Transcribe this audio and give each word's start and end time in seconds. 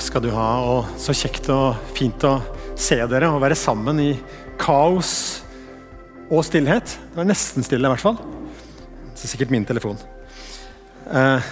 Takk 0.00 0.06
skal 0.14 0.22
du 0.24 0.30
ha, 0.32 0.44
og 0.64 0.94
så 0.96 1.12
kjekt 1.12 1.50
og 1.52 1.76
fint 1.92 2.22
å 2.24 2.38
se 2.72 2.96
dere 3.04 3.28
og 3.28 3.42
være 3.42 3.56
sammen 3.58 3.98
i 4.00 4.14
kaos 4.56 5.10
og 6.32 6.40
stillhet. 6.48 6.94
Det 7.10 7.18
var 7.18 7.28
nesten 7.28 7.66
stille, 7.66 7.84
i 7.84 7.92
hvert 7.92 8.00
fall. 8.00 8.16
Det 9.10 9.26
er 9.26 9.32
sikkert 9.34 9.52
min 9.52 9.66
telefon. 9.68 10.00
Eh. 11.04 11.50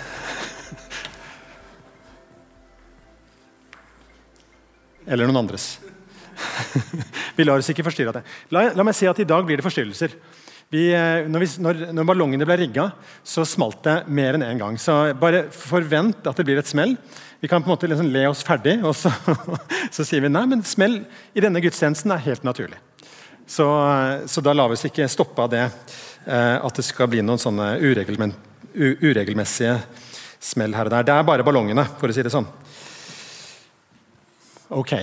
Eller 5.12 5.28
noen 5.28 5.42
andres. 5.42 5.74
vi 7.36 7.44
lar 7.44 7.60
oss 7.60 7.68
ikke 7.68 7.84
forstyrre 7.84 8.14
av 8.14 8.22
det. 8.22 8.26
La, 8.48 8.70
la 8.72 8.88
meg 8.88 8.96
si 8.96 9.12
at 9.12 9.20
i 9.20 9.28
dag 9.28 9.44
blir 9.44 9.60
det 9.60 9.68
forstyrrelser. 9.68 10.16
Vi, 10.68 10.90
eh, 10.92 11.24
når, 11.32 11.40
vi, 11.40 11.48
når, 11.64 11.78
når, 11.96 12.06
ballongene 12.10 12.44
ble 12.48 12.58
rigga, 12.60 12.90
så 13.24 13.44
smalt 13.48 13.80
det 13.86 14.02
mer 14.12 14.36
enn 14.36 14.44
én 14.44 14.52
en 14.52 14.60
gang. 14.66 14.76
Så 14.80 14.92
bare 15.20 15.46
forvent 15.54 16.26
at 16.28 16.36
det 16.36 16.44
blir 16.44 16.60
et 16.60 16.68
smell. 16.68 16.92
Vi 17.40 17.48
kan 17.48 17.62
på 17.62 17.70
en 17.70 17.72
måte 17.72 17.88
liksom 17.88 18.10
le 18.12 18.26
oss 18.28 18.44
ferdig, 18.44 18.76
og 18.84 18.92
så, 18.98 19.12
så, 19.94 20.04
sier 20.04 20.20
vi 20.26 20.32
nei, 20.32 20.44
men 20.50 20.64
smell 20.66 21.00
i 21.32 21.44
denne 21.44 21.62
gudstjenesten 21.64 22.12
er 22.12 22.24
helt 22.26 22.44
naturlig. 22.44 22.76
Så, 23.48 23.64
så 24.28 24.44
da 24.44 24.52
lar 24.52 24.68
vi 24.68 24.76
oss 24.76 24.84
ikke 24.84 25.08
stoppe 25.08 25.40
av 25.46 25.48
det 25.54 25.64
eh, 25.64 26.56
at 26.60 26.76
det 26.76 26.84
skal 26.84 27.08
bli 27.08 27.24
noen 27.24 27.40
sånne 27.40 27.78
uregelmessige 27.80 29.78
smell 30.36 30.76
her 30.76 30.90
og 30.90 30.98
der. 30.98 31.06
Det 31.08 31.14
er 31.16 31.28
bare 31.30 31.46
ballongene, 31.46 31.86
for 31.96 32.12
å 32.12 32.14
si 32.14 32.26
det 32.26 32.34
sånn. 32.34 32.48
Ok. 34.76 34.98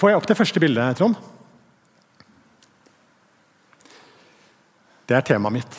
Får 0.00 0.14
jeg 0.14 0.16
opp 0.22 0.30
det 0.30 0.38
første 0.38 0.64
bildet, 0.64 0.96
Trond? 0.96 1.36
Det 5.08 5.16
er 5.16 5.24
temaet 5.24 5.56
mitt. 5.56 5.78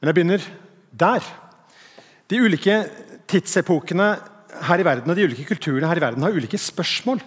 Men 0.00 0.08
jeg 0.08 0.16
begynner 0.16 0.46
der. 0.96 1.26
De 2.32 2.40
ulike 2.40 2.78
tidsepokene 3.28 4.08
her 4.66 4.80
i 4.80 4.86
verden 4.86 5.12
og 5.12 5.18
de 5.18 5.26
ulike 5.28 5.44
kulturene 5.50 5.88
her 5.90 6.00
i 6.00 6.04
verden 6.06 6.24
har 6.24 6.32
ulike 6.32 6.58
spørsmål. 6.60 7.20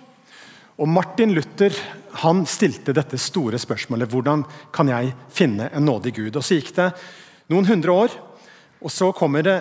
Og 0.80 0.90
Martin 0.90 1.36
Luther 1.36 1.76
han 2.24 2.42
stilte 2.50 2.96
dette 2.96 3.20
store 3.22 3.60
spørsmålet 3.62 4.10
hvordan 4.10 4.46
kan 4.74 4.90
jeg 4.90 5.14
finne 5.30 5.70
en 5.76 5.86
nådig 5.86 6.16
Gud. 6.18 6.40
Og 6.40 6.44
Så 6.44 6.58
gikk 6.58 6.74
det 6.78 6.90
noen 7.52 7.68
hundre 7.68 7.94
år, 7.94 8.16
og 8.82 8.92
så 8.94 9.12
kommer 9.14 9.46
det 9.46 9.60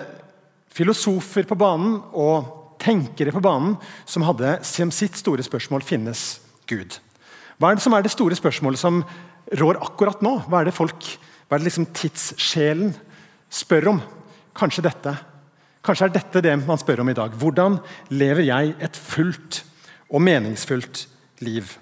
filosofer 0.73 1.45
på 1.45 1.57
banen 1.59 1.99
og 2.13 2.77
tenkere 2.79 3.33
på 3.35 3.43
banen 3.43 3.75
som 4.07 4.23
hadde 4.25 4.57
som 4.65 4.93
sitt 4.95 5.17
store 5.19 5.43
spørsmål 5.43 5.83
finnes 5.85 6.39
Gud. 6.69 6.97
Hva 7.59 7.73
er 7.73 7.77
det 7.77 7.83
som 7.83 7.93
er 7.93 8.05
det 8.05 8.13
store 8.13 8.37
spørsmålet 8.39 8.79
som 8.79 9.01
rår 9.57 9.79
akkurat 9.81 10.21
nå? 10.25 10.35
Hva 10.49 10.61
er 10.61 10.69
det 10.69 10.75
folk, 10.77 11.01
hva 11.47 11.57
er 11.57 11.63
det 11.63 11.69
liksom 11.69 11.89
tidssjelen 11.95 12.93
spør 13.49 13.93
om? 13.95 14.01
Kanskje 14.57 14.85
dette. 14.85 15.15
Kanskje 15.85 16.09
er 16.09 16.15
dette 16.17 16.43
det 16.43 16.55
man 16.65 16.79
spør 16.81 17.01
om 17.03 17.09
i 17.09 17.17
dag. 17.17 17.35
Hvordan 17.39 17.79
lever 18.11 18.43
jeg 18.49 18.75
et 18.83 18.97
fullt 18.99 19.63
og 20.09 20.21
meningsfullt 20.25 21.07
liv? 21.45 21.77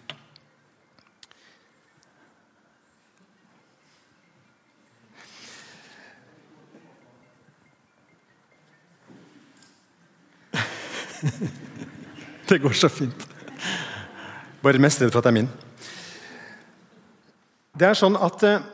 Det 12.48 12.62
går 12.64 12.72
så 12.72 12.88
fint. 12.88 13.28
Bare 14.64 14.80
mest 14.80 15.02
redd 15.02 15.12
for 15.12 15.20
at 15.20 15.26
det 15.28 15.34
er 15.34 15.40
min. 15.42 15.67
Det 17.78 17.86
er 17.86 17.98
sånn 17.98 18.18
at 18.18 18.44
eh, 18.48 18.74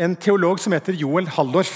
En 0.00 0.16
teolog 0.18 0.58
som 0.58 0.72
heter 0.74 0.96
Joel 0.98 1.28
Halldorf, 1.30 1.70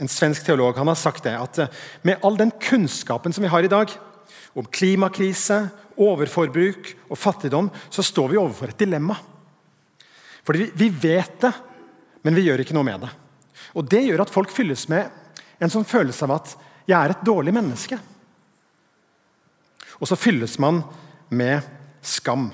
en 0.00 0.08
svensk 0.08 0.46
teolog, 0.46 0.78
han 0.80 0.88
har 0.88 0.96
sagt 0.96 1.26
det, 1.26 1.34
at 1.36 1.58
eh, 1.60 1.80
med 2.06 2.22
all 2.24 2.38
den 2.38 2.52
kunnskapen 2.62 3.34
som 3.34 3.44
vi 3.44 3.50
har 3.52 3.66
i 3.66 3.68
dag, 3.68 3.92
om 4.56 4.68
klimakrise, 4.72 5.58
overforbruk 6.00 6.94
og 7.10 7.20
fattigdom, 7.20 7.68
så 7.92 8.04
står 8.06 8.32
vi 8.32 8.40
overfor 8.40 8.72
et 8.72 8.80
dilemma. 8.80 9.18
Fordi 10.48 10.70
vi 10.80 10.88
vet 10.88 11.36
det, 11.44 11.52
men 12.24 12.38
vi 12.38 12.46
gjør 12.46 12.64
ikke 12.64 12.78
noe 12.78 12.88
med 12.88 13.04
det. 13.04 13.12
Og 13.76 13.84
Det 13.84 14.00
gjør 14.06 14.24
at 14.24 14.32
folk 14.32 14.52
fylles 14.54 14.86
med 14.88 15.12
en 15.60 15.72
sånn 15.72 15.84
følelse 15.84 16.24
av 16.24 16.36
at 16.38 16.56
'jeg 16.88 16.96
er 16.96 17.10
et 17.10 17.24
dårlig 17.24 17.52
menneske'. 17.52 18.00
Og 20.00 20.08
så 20.08 20.16
fylles 20.16 20.58
man 20.58 20.82
med 21.30 21.60
skam. 22.00 22.50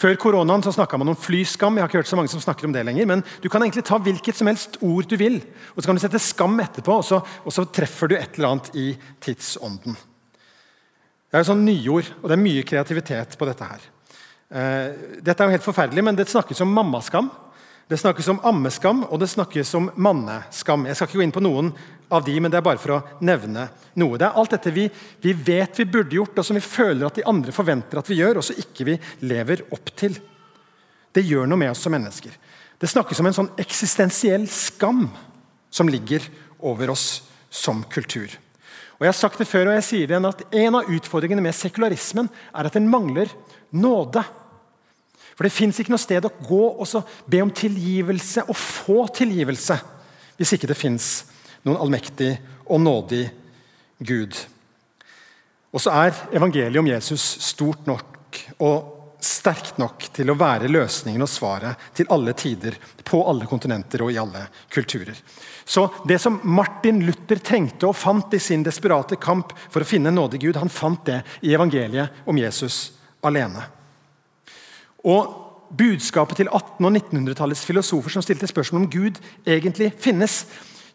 Før 0.00 0.16
koronaen 0.16 0.62
så 0.64 0.72
man 0.96 1.12
om 1.12 1.18
flyskam. 1.18 1.76
Jeg 1.76 1.84
har 1.84 1.90
ikke 1.90 2.00
hørt 2.00 2.08
så 2.08 2.16
mange 2.16 2.32
som 2.32 2.40
snakker 2.40 2.64
om 2.64 2.72
det 2.72 2.86
lenger, 2.86 3.06
men 3.06 3.24
Du 3.42 3.48
kan 3.48 3.60
egentlig 3.62 3.84
ta 3.84 3.98
hvilket 3.98 4.36
som 4.36 4.46
helst 4.48 4.78
ord 4.80 5.04
du 5.04 5.16
vil, 5.16 5.42
og 5.74 5.82
så 5.82 5.86
kan 5.86 5.96
du 5.96 6.00
sette 6.00 6.18
skam 6.18 6.58
etterpå, 6.60 6.92
og 6.92 7.04
så, 7.04 7.20
og 7.20 7.52
så 7.52 7.66
treffer 7.68 8.08
du 8.08 8.16
et 8.16 8.38
eller 8.38 8.48
annet 8.48 8.70
i 8.74 8.96
tidsånden. 9.20 9.96
Det 11.30 11.36
er 11.36 11.44
jo 11.44 11.50
sånn 11.52 11.66
nyord, 11.66 12.08
og 12.22 12.28
det 12.28 12.34
er 12.34 12.42
mye 12.42 12.64
kreativitet 12.64 13.36
på 13.38 13.46
dette. 13.46 13.68
her. 13.68 13.84
Uh, 14.50 15.20
dette 15.20 15.36
er 15.36 15.46
jo 15.46 15.58
helt 15.58 15.68
forferdelig, 15.68 16.04
men 16.04 16.16
det 16.16 16.30
snakkes 16.32 16.64
om 16.64 16.72
mammaskam. 16.74 17.28
Det 17.90 17.98
snakkes 17.98 18.28
om 18.30 18.38
ammeskam 18.46 19.00
og 19.08 19.18
det 19.18 19.26
snakkes 19.32 19.72
om 19.74 19.88
manneskam. 19.98 20.84
Jeg 20.86 20.94
skal 20.94 21.08
ikke 21.08 21.18
gå 21.18 21.24
inn 21.24 21.32
på 21.34 21.42
noen 21.42 21.72
av 22.06 22.22
de, 22.22 22.36
men 22.38 22.52
det 22.52 22.60
er 22.60 22.62
bare 22.62 22.78
for 22.78 22.92
å 22.94 22.98
nevne 23.26 23.64
noe. 23.98 24.14
Det 24.14 24.28
er 24.28 24.36
alt 24.38 24.52
dette 24.54 24.70
vi, 24.70 24.84
vi 25.18 25.32
vet 25.34 25.80
vi 25.80 25.88
burde 25.90 26.14
gjort, 26.14 26.38
og 26.38 26.46
som 26.46 26.54
vi 26.54 26.62
føler 26.62 27.08
at 27.08 27.18
de 27.18 27.24
andre 27.26 27.50
forventer 27.54 27.98
at 27.98 28.10
vi 28.10 28.20
gjør, 28.20 28.38
og 28.38 28.46
så 28.46 28.54
ikke 28.62 28.86
vi 28.86 28.94
lever 29.26 29.64
opp 29.74 29.90
til. 29.98 30.14
Det 31.10 31.24
gjør 31.26 31.50
noe 31.50 31.58
med 31.58 31.72
oss 31.72 31.82
som 31.82 31.90
mennesker. 31.96 32.36
Det 32.78 32.92
snakkes 32.94 33.24
om 33.24 33.30
en 33.32 33.38
sånn 33.40 33.50
eksistensiell 33.58 34.46
skam 34.54 35.08
som 35.74 35.90
ligger 35.90 36.30
over 36.70 36.94
oss 36.94 37.08
som 37.50 37.82
kultur. 37.90 38.30
Og 39.00 39.08
jeg 39.08 39.16
har 39.16 39.18
sagt 39.18 39.42
det 39.42 39.50
før, 39.50 39.72
og 39.72 39.80
jeg 39.80 39.88
sier 39.88 40.06
det 40.06 40.14
igjen, 40.14 40.30
at 40.30 40.46
En 40.62 40.78
av 40.78 40.94
utfordringene 40.94 41.42
med 41.42 41.58
sekularismen 41.58 42.30
er 42.54 42.70
at 42.70 42.78
den 42.78 42.86
mangler 42.86 43.34
nåde. 43.74 44.22
For 45.40 45.48
Det 45.48 45.56
fins 45.56 45.78
ikke 45.80 45.94
noe 45.94 46.02
sted 46.02 46.26
å 46.28 46.34
gå 46.44 46.64
og 46.84 47.12
be 47.24 47.38
om 47.40 47.48
tilgivelse 47.48 48.42
og 48.44 48.58
få 48.60 49.06
tilgivelse 49.16 49.78
hvis 50.36 50.52
ikke 50.52 50.68
det 50.68 50.76
fins 50.76 51.06
noen 51.64 51.78
allmektig 51.80 52.28
og 52.68 52.82
nådig 52.84 53.22
Gud. 54.04 54.36
Og 55.72 55.80
så 55.80 55.94
er 55.96 56.20
evangeliet 56.36 56.76
om 56.82 56.92
Jesus 56.92 57.24
stort 57.46 57.88
nok 57.88 58.36
og 58.60 59.16
sterkt 59.24 59.80
nok 59.80 60.10
til 60.12 60.28
å 60.28 60.36
være 60.36 60.68
løsningen 60.68 61.24
og 61.24 61.32
svaret 61.32 61.88
til 61.96 62.12
alle 62.12 62.36
tider, 62.36 62.76
på 63.00 63.24
alle 63.24 63.48
kontinenter 63.48 64.04
og 64.04 64.12
i 64.12 64.20
alle 64.20 64.44
kulturer. 64.68 65.16
Så 65.64 65.88
Det 66.04 66.20
som 66.20 66.36
Martin 66.44 67.00
Luther 67.08 67.40
trengte 67.40 67.88
og 67.88 67.96
fant 67.96 68.36
i 68.36 68.44
sin 68.44 68.64
desperate 68.68 69.16
kamp 69.16 69.56
for 69.70 69.80
å 69.80 69.88
finne 69.88 70.12
en 70.12 70.20
nådig 70.20 70.44
Gud, 70.44 70.60
han 70.60 70.68
fant 70.68 71.00
det 71.08 71.22
i 71.40 71.56
evangeliet 71.56 72.28
om 72.28 72.36
Jesus 72.36 72.90
alene. 73.24 73.79
Og 75.04 75.36
Budskapet 75.78 76.36
til 76.36 76.48
1800- 76.48 76.84
og 76.84 76.96
1900-tallets 76.96 77.62
filosofer 77.64 78.10
som 78.10 78.22
stilte 78.22 78.48
spørsmål 78.50 78.82
om 78.82 78.90
Gud 78.90 79.20
egentlig 79.46 79.92
finnes. 79.98 80.46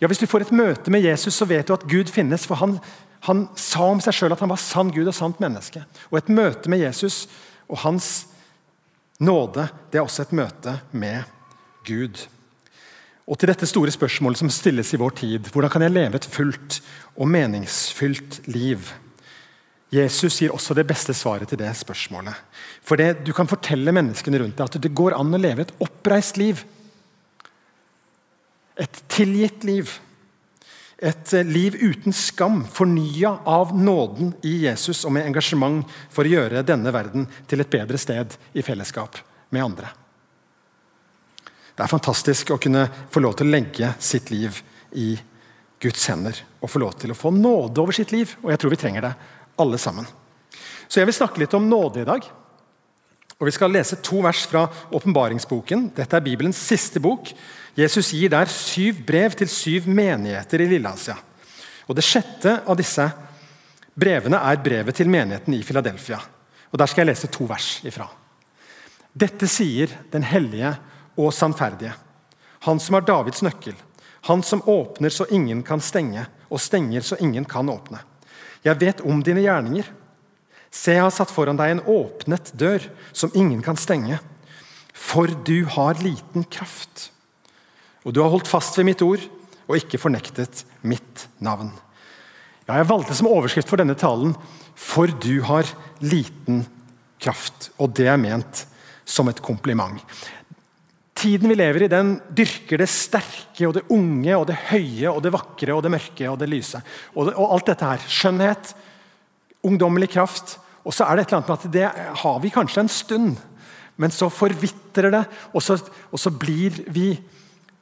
Ja, 0.02 0.08
Hvis 0.08 0.20
du 0.20 0.28
får 0.28 0.40
et 0.40 0.52
møte 0.52 0.92
med 0.92 1.02
Jesus, 1.02 1.34
så 1.34 1.46
vet 1.46 1.68
du 1.68 1.74
at 1.74 1.88
Gud 1.88 2.12
finnes. 2.12 2.46
For 2.46 2.60
han, 2.60 2.80
han 3.24 3.48
sa 3.56 3.88
om 3.88 4.02
seg 4.04 4.14
sjøl 4.14 4.36
at 4.36 4.44
han 4.44 4.52
var 4.52 4.60
sann 4.60 4.92
Gud 4.92 5.08
og 5.08 5.16
sant 5.16 5.40
menneske. 5.40 5.86
Og 6.12 6.18
Et 6.18 6.30
møte 6.30 6.70
med 6.70 6.84
Jesus 6.84 7.28
og 7.70 7.78
hans 7.86 8.28
nåde 9.20 9.70
det 9.92 10.00
er 10.00 10.04
også 10.04 10.26
et 10.26 10.36
møte 10.36 10.80
med 10.92 11.24
Gud. 11.88 12.28
Og 13.26 13.40
til 13.40 13.50
dette 13.50 13.66
store 13.66 13.92
spørsmålet 13.92 14.38
som 14.38 14.52
stilles 14.54 14.92
i 14.94 15.00
vår 15.02 15.16
tid, 15.18 15.48
hvordan 15.54 15.72
kan 15.72 15.82
jeg 15.82 15.96
leve 15.96 16.20
et 16.20 16.28
fullt 16.30 16.82
og 17.16 17.32
meningsfylt 17.32 18.42
liv? 18.52 18.92
Jesus 19.96 20.42
gir 20.42 20.54
også 20.54 20.76
det 20.78 20.86
beste 20.90 21.14
svaret 21.16 21.50
til 21.50 21.60
det 21.62 21.72
spørsmålet. 21.78 22.36
For 22.84 23.00
det, 23.00 23.26
Du 23.26 23.34
kan 23.34 23.48
fortelle 23.48 23.94
menneskene 23.96 24.40
rundt 24.42 24.58
deg 24.58 24.66
at 24.66 24.82
det 24.82 24.94
går 24.94 25.16
an 25.18 25.34
å 25.34 25.42
leve 25.42 25.66
et 25.66 25.76
oppreist 25.80 26.38
liv. 26.38 26.64
Et 28.78 29.04
tilgitt 29.08 29.64
liv. 29.64 30.00
Et 31.00 31.34
eh, 31.34 31.44
liv 31.44 31.76
uten 31.76 32.14
skam, 32.16 32.64
fornya 32.66 33.36
av 33.46 33.76
nåden 33.76 34.34
i 34.44 34.64
Jesus 34.64 35.04
og 35.06 35.12
med 35.16 35.28
engasjement 35.28 35.84
for 36.10 36.24
å 36.24 36.32
gjøre 36.32 36.64
denne 36.64 36.92
verden 36.96 37.28
til 37.48 37.62
et 37.62 37.72
bedre 37.72 38.00
sted 38.00 38.36
i 38.56 38.64
fellesskap 38.64 39.20
med 39.52 39.64
andre. 39.64 39.92
Det 41.76 41.84
er 41.84 41.92
fantastisk 41.92 42.54
å 42.56 42.60
kunne 42.62 42.88
få 43.12 43.20
lov 43.20 43.36
til 43.36 43.50
å 43.50 43.56
legge 43.58 43.92
sitt 44.00 44.32
liv 44.32 44.62
i 44.96 45.18
Guds 45.84 46.08
hender 46.08 46.38
og 46.64 46.72
få 46.72 46.80
lov 46.80 46.96
til 47.00 47.12
å 47.12 47.18
få 47.20 47.34
nåde 47.36 47.82
over 47.84 47.96
sitt 47.96 48.14
liv. 48.16 48.32
Og 48.42 48.54
jeg 48.54 48.62
tror 48.62 48.72
vi 48.72 48.80
trenger 48.80 49.10
det 49.10 49.14
alle 49.58 49.78
sammen. 49.78 50.08
Så 50.88 51.00
Jeg 51.00 51.10
vil 51.10 51.18
snakke 51.18 51.42
litt 51.42 51.54
om 51.54 51.70
nåde 51.70 52.02
i 52.02 52.08
dag. 52.08 52.26
Og 53.40 53.46
Vi 53.46 53.52
skal 53.52 53.72
lese 53.72 54.00
to 54.02 54.22
vers 54.24 54.46
fra 54.48 54.68
åpenbaringsboken. 54.92 55.90
Dette 55.96 56.16
er 56.16 56.24
Bibelens 56.24 56.58
siste 56.58 57.00
bok. 57.00 57.34
Jesus 57.76 58.14
gir 58.14 58.30
der 58.32 58.48
syv 58.48 59.02
brev 59.06 59.36
til 59.36 59.50
syv 59.52 59.88
menigheter 59.88 60.62
i 60.62 60.70
Lilleasia. 60.72 61.18
Og 61.88 61.96
Det 61.96 62.04
sjette 62.04 62.62
av 62.66 62.78
disse 62.78 63.10
brevene 63.96 64.40
er 64.40 64.64
brevet 64.64 64.96
til 64.96 65.10
menigheten 65.10 65.54
i 65.54 65.64
Filadelfia. 65.64 66.20
Og 66.72 66.80
Der 66.80 66.88
skal 66.88 67.06
jeg 67.06 67.14
lese 67.14 67.28
to 67.28 67.46
vers 67.46 67.82
ifra. 67.84 68.08
Dette 69.16 69.48
sier 69.48 69.88
den 70.12 70.24
hellige 70.24 70.74
og 71.18 71.34
sannferdige, 71.34 71.94
han 72.66 72.80
som 72.80 72.98
har 72.98 73.06
Davids 73.08 73.42
nøkkel, 73.46 73.76
han 74.28 74.42
som 74.44 74.64
åpner 74.68 75.10
så 75.10 75.28
ingen 75.32 75.62
kan 75.64 75.80
stenge, 75.80 76.26
og 76.50 76.60
stenger 76.60 77.02
så 77.02 77.16
ingen 77.22 77.46
kan 77.46 77.70
åpne. 77.70 78.02
Jeg 78.66 78.82
vet 78.82 79.04
om 79.06 79.22
dine 79.24 79.44
gjerninger. 79.46 79.88
Se, 80.74 80.96
jeg 80.96 81.06
har 81.06 81.14
satt 81.14 81.32
foran 81.32 81.58
deg 81.60 81.76
en 81.76 81.84
åpnet 81.88 82.52
dør 82.58 82.84
som 83.16 83.34
ingen 83.38 83.62
kan 83.64 83.78
stenge. 83.80 84.18
For 84.96 85.32
du 85.48 85.68
har 85.76 86.02
liten 86.02 86.48
kraft. 86.52 87.10
Og 88.06 88.14
du 88.14 88.22
har 88.24 88.32
holdt 88.34 88.50
fast 88.50 88.78
ved 88.78 88.90
mitt 88.90 89.04
ord 89.06 89.24
og 89.66 89.78
ikke 89.80 90.00
fornektet 90.02 90.64
mitt 90.86 91.28
navn. 91.44 91.72
Ja, 92.66 92.80
jeg 92.80 92.90
valgte 92.90 93.16
som 93.18 93.30
overskrift 93.30 93.70
for 93.70 93.82
denne 93.82 93.98
talen 93.98 94.36
'For 94.76 95.08
du 95.08 95.42
har 95.42 95.64
liten 96.02 96.66
kraft'. 97.22 97.70
Og 97.80 97.94
det 97.96 98.08
er 98.08 98.18
ment 98.18 98.66
som 99.06 99.30
et 99.30 99.42
kompliment. 99.42 100.02
Tiden 101.26 101.50
vi 101.50 101.56
lever 101.58 101.88
i, 101.88 101.90
den 101.90 102.20
dyrker 102.38 102.78
det 102.84 102.86
sterke 102.92 103.66
og 103.66 103.72
det 103.74 103.88
unge 103.90 104.36
og 104.38 104.44
det 104.46 104.60
høye 104.70 105.10
og 105.10 105.24
det 105.26 105.32
vakre 105.34 105.74
og 105.74 105.82
det 105.82 105.90
mørke 105.96 106.28
og 106.30 106.38
det 106.38 106.50
lyse. 106.52 106.78
Og, 107.16 107.26
det, 107.26 107.34
og 107.34 107.56
alt 107.56 107.72
dette 107.72 107.88
her. 107.90 108.04
Skjønnhet, 108.14 108.74
ungdommelig 109.66 110.12
kraft. 110.14 110.60
Og 110.86 110.94
så 110.94 111.08
er 111.08 111.18
det 111.18 111.26
et 111.26 111.34
eller 111.34 111.40
annet 111.40 111.50
med 111.50 111.58
at 111.58 111.74
det 111.74 112.20
har 112.22 112.38
vi 112.44 112.54
kanskje 112.54 112.84
en 112.84 112.94
stund, 112.94 113.42
men 113.98 114.14
så 114.14 114.30
forvitrer 114.30 115.16
det, 115.16 115.24
og 115.56 115.66
så, 115.66 115.80
og 116.14 116.22
så 116.22 116.30
blir 116.30 116.78
vi 116.94 117.16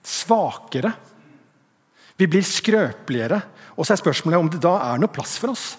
svakere. 0.07 0.93
Vi 2.15 2.29
blir 2.31 2.47
skrøpeligere. 2.47 3.41
Og 3.75 3.83
så 3.83 3.97
er 3.97 4.03
spørsmålet 4.05 4.39
om 4.39 4.51
det 4.53 4.63
da 4.63 4.77
er 4.87 5.03
noe 5.03 5.11
plass 5.11 5.35
for 5.41 5.51
oss. 5.51 5.73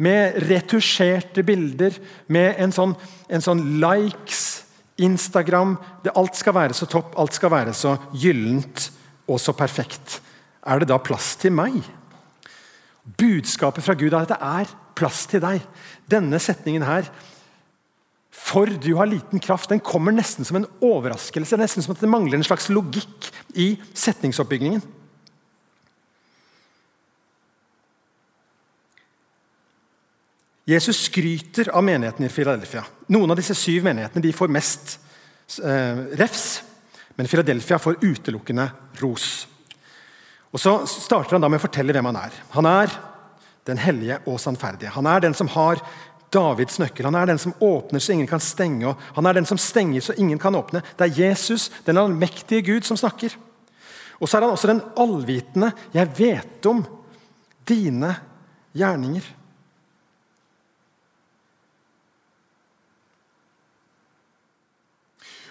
Med 0.00 0.40
retusjerte 0.48 1.44
bilder, 1.44 2.00
med 2.32 2.56
en 2.64 2.72
sånn, 2.72 2.96
en 3.28 3.44
sånn 3.44 3.66
likes, 3.82 4.63
Instagram 5.02 5.76
det, 6.04 6.12
Alt 6.14 6.36
skal 6.38 6.54
være 6.54 6.76
så 6.76 6.86
topp, 6.90 7.14
alt 7.18 7.34
skal 7.34 7.50
være 7.50 7.74
så 7.74 7.96
gyllent 8.12 8.90
og 9.26 9.40
så 9.40 9.54
perfekt. 9.56 10.20
Er 10.64 10.80
det 10.80 10.88
da 10.88 10.98
plass 11.02 11.34
til 11.40 11.52
meg? 11.54 11.80
Budskapet 13.18 13.84
fra 13.84 13.96
Gud 13.98 14.12
er 14.12 14.22
at 14.22 14.32
det 14.32 14.40
er 14.40 14.74
plass 14.96 15.24
til 15.28 15.42
deg. 15.44 15.64
Denne 16.10 16.40
setningen 16.40 16.86
her 16.86 17.10
For 18.34 18.66
du 18.66 18.90
har 18.98 19.08
liten 19.08 19.40
kraft, 19.40 19.70
den 19.70 19.80
kommer 19.80 20.12
nesten 20.12 20.44
som 20.44 20.58
en 20.58 20.68
overraskelse. 20.84 21.56
Nesten 21.56 21.84
som 21.84 21.94
at 21.94 22.02
det 22.02 22.10
mangler 22.10 22.36
en 22.38 22.46
slags 22.46 22.66
logikk 22.68 23.30
i 23.54 23.74
setningsoppbyggingen. 23.94 24.82
Jesus 30.64 31.04
skryter 31.04 31.68
av 31.76 31.84
menigheten 31.84 32.24
i 32.24 32.28
Filadelfia. 32.32 32.84
Noen 33.12 33.30
av 33.30 33.36
disse 33.36 33.56
syv 33.58 33.84
menighetene 33.84 34.32
får 34.32 34.52
mest 34.52 34.94
eh, 35.60 36.04
refs, 36.16 36.62
men 37.18 37.28
Filadelfia 37.28 37.78
får 37.78 38.00
utelukkende 38.00 38.70
ros. 39.02 39.46
Og 40.54 40.60
Så 40.60 40.72
starter 40.86 41.36
han 41.36 41.44
da 41.44 41.50
med 41.50 41.60
å 41.60 41.66
fortelle 41.66 41.92
hvem 41.92 42.08
han 42.12 42.20
er. 42.22 42.40
Han 42.54 42.68
er 42.70 42.96
den 43.68 43.80
hellige 43.80 44.20
og 44.30 44.40
sannferdige. 44.40 44.92
Han 44.94 45.06
er 45.10 45.24
den 45.24 45.34
som 45.36 45.50
har 45.52 45.82
Davids 46.34 46.78
nøkkel. 46.78 47.08
Han 47.08 47.18
er 47.18 47.28
den 47.30 47.40
som 47.42 47.54
åpner 47.62 48.02
så 48.02 48.14
ingen 48.14 48.30
kan 48.30 48.42
stenge. 48.42 48.94
Han 49.16 49.26
er 49.26 49.36
den 49.36 49.48
som 49.48 49.60
stenger 49.60 50.02
så 50.04 50.16
ingen 50.18 50.40
kan 50.40 50.54
åpne. 50.54 50.82
Det 50.96 51.06
er 51.06 51.20
Jesus, 51.28 51.70
den 51.86 51.98
allmektige 52.00 52.64
Gud, 52.66 52.86
som 52.86 52.98
snakker. 52.98 53.34
Og 54.20 54.28
så 54.28 54.38
er 54.38 54.46
han 54.46 54.54
også 54.54 54.70
den 54.70 54.82
allvitende. 54.96 55.72
Jeg 55.94 56.12
vet 56.18 56.66
om 56.70 56.84
dine 57.68 58.14
gjerninger. 58.74 59.26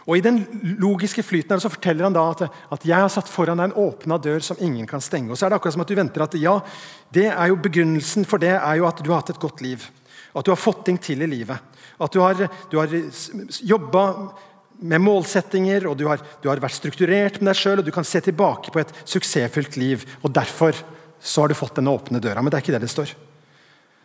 Og 0.04 0.18
I 0.18 0.24
den 0.24 0.42
logiske 0.84 1.24
flyten 1.24 1.62
så 1.64 1.72
forteller 1.72 2.08
han 2.08 2.16
da 2.16 2.26
at, 2.34 2.46
at 2.76 2.86
jeg 2.88 3.00
har 3.00 3.12
satt 3.12 3.30
foran 3.32 3.62
deg 3.62 3.72
en 3.72 3.82
åpna 3.86 4.18
dør 4.20 4.44
som 4.44 4.60
ingen 4.60 4.88
kan 4.90 5.04
stenge. 5.04 5.32
Og 5.32 5.40
så 5.40 5.48
er 5.48 5.54
det 5.54 5.60
akkurat 5.60 5.78
som 5.78 5.84
at 5.86 5.92
du 5.92 5.96
venter 5.96 6.26
at 6.26 6.36
ja, 6.40 6.58
det 7.16 7.30
er 7.32 7.52
jo 7.52 7.60
Begrunnelsen 7.64 8.28
for 8.28 8.42
det 8.44 8.56
er 8.58 8.80
jo 8.82 8.88
at 8.90 9.00
du 9.00 9.12
har 9.14 9.22
hatt 9.22 9.32
et 9.32 9.44
godt 9.44 9.64
liv. 9.64 9.86
At 10.34 10.44
du 10.44 10.52
har 10.52 10.60
fått 10.60 10.84
ting 10.90 11.00
til 11.00 11.24
i 11.24 11.30
livet. 11.30 11.56
At 12.02 12.12
du 12.12 12.20
har, 12.20 12.36
du 12.72 12.80
har 12.82 12.92
jobba 13.64 14.04
med 14.84 15.00
målsettinger, 15.00 15.86
og 15.88 15.96
du 16.00 16.08
har, 16.10 16.22
du 16.44 16.50
har 16.50 16.60
vært 16.60 16.76
strukturert 16.76 17.40
med 17.40 17.52
deg 17.52 17.60
sjøl, 17.60 17.80
og 17.80 17.88
du 17.88 17.94
kan 17.96 18.08
se 18.08 18.20
tilbake 18.26 18.74
på 18.74 18.82
et 18.82 18.92
suksessfullt 19.06 19.78
liv. 19.80 20.04
og 20.22 20.34
Derfor 20.36 20.76
så 21.24 21.44
har 21.44 21.52
du 21.52 21.56
fått 21.56 21.78
denne 21.80 21.94
åpne 21.94 22.20
døra. 22.20 22.42
Men 22.42 22.52
det 22.52 22.60
er 22.60 22.66
ikke 22.66 22.76
det 22.76 22.84
det 22.84 22.92
står. 22.92 23.14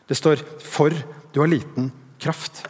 Det 0.08 0.16
står 0.16 0.36
'for 0.62 0.94
du 1.32 1.40
har 1.40 1.48
liten 1.48 1.90
kraft'. 2.20 2.66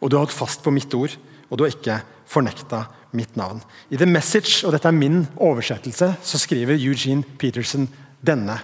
Og 0.00 0.10
du 0.10 0.16
har 0.16 0.24
holdt 0.24 0.32
fast 0.32 0.62
på 0.62 0.70
mitt 0.70 0.94
ord, 0.94 1.10
og 1.48 1.58
du 1.58 1.64
har 1.64 1.72
ikke 1.72 1.98
fornekta 2.28 2.84
mitt 3.16 3.36
navn. 3.40 3.60
I 3.90 3.96
The 3.96 4.08
Message, 4.08 4.66
og 4.66 4.74
dette 4.74 4.88
er 4.90 4.96
min 4.96 5.22
oversettelse, 5.36 6.10
så 6.22 6.40
skriver 6.40 6.76
Eugene 6.76 7.24
Peterson 7.40 7.88
denne 8.20 8.58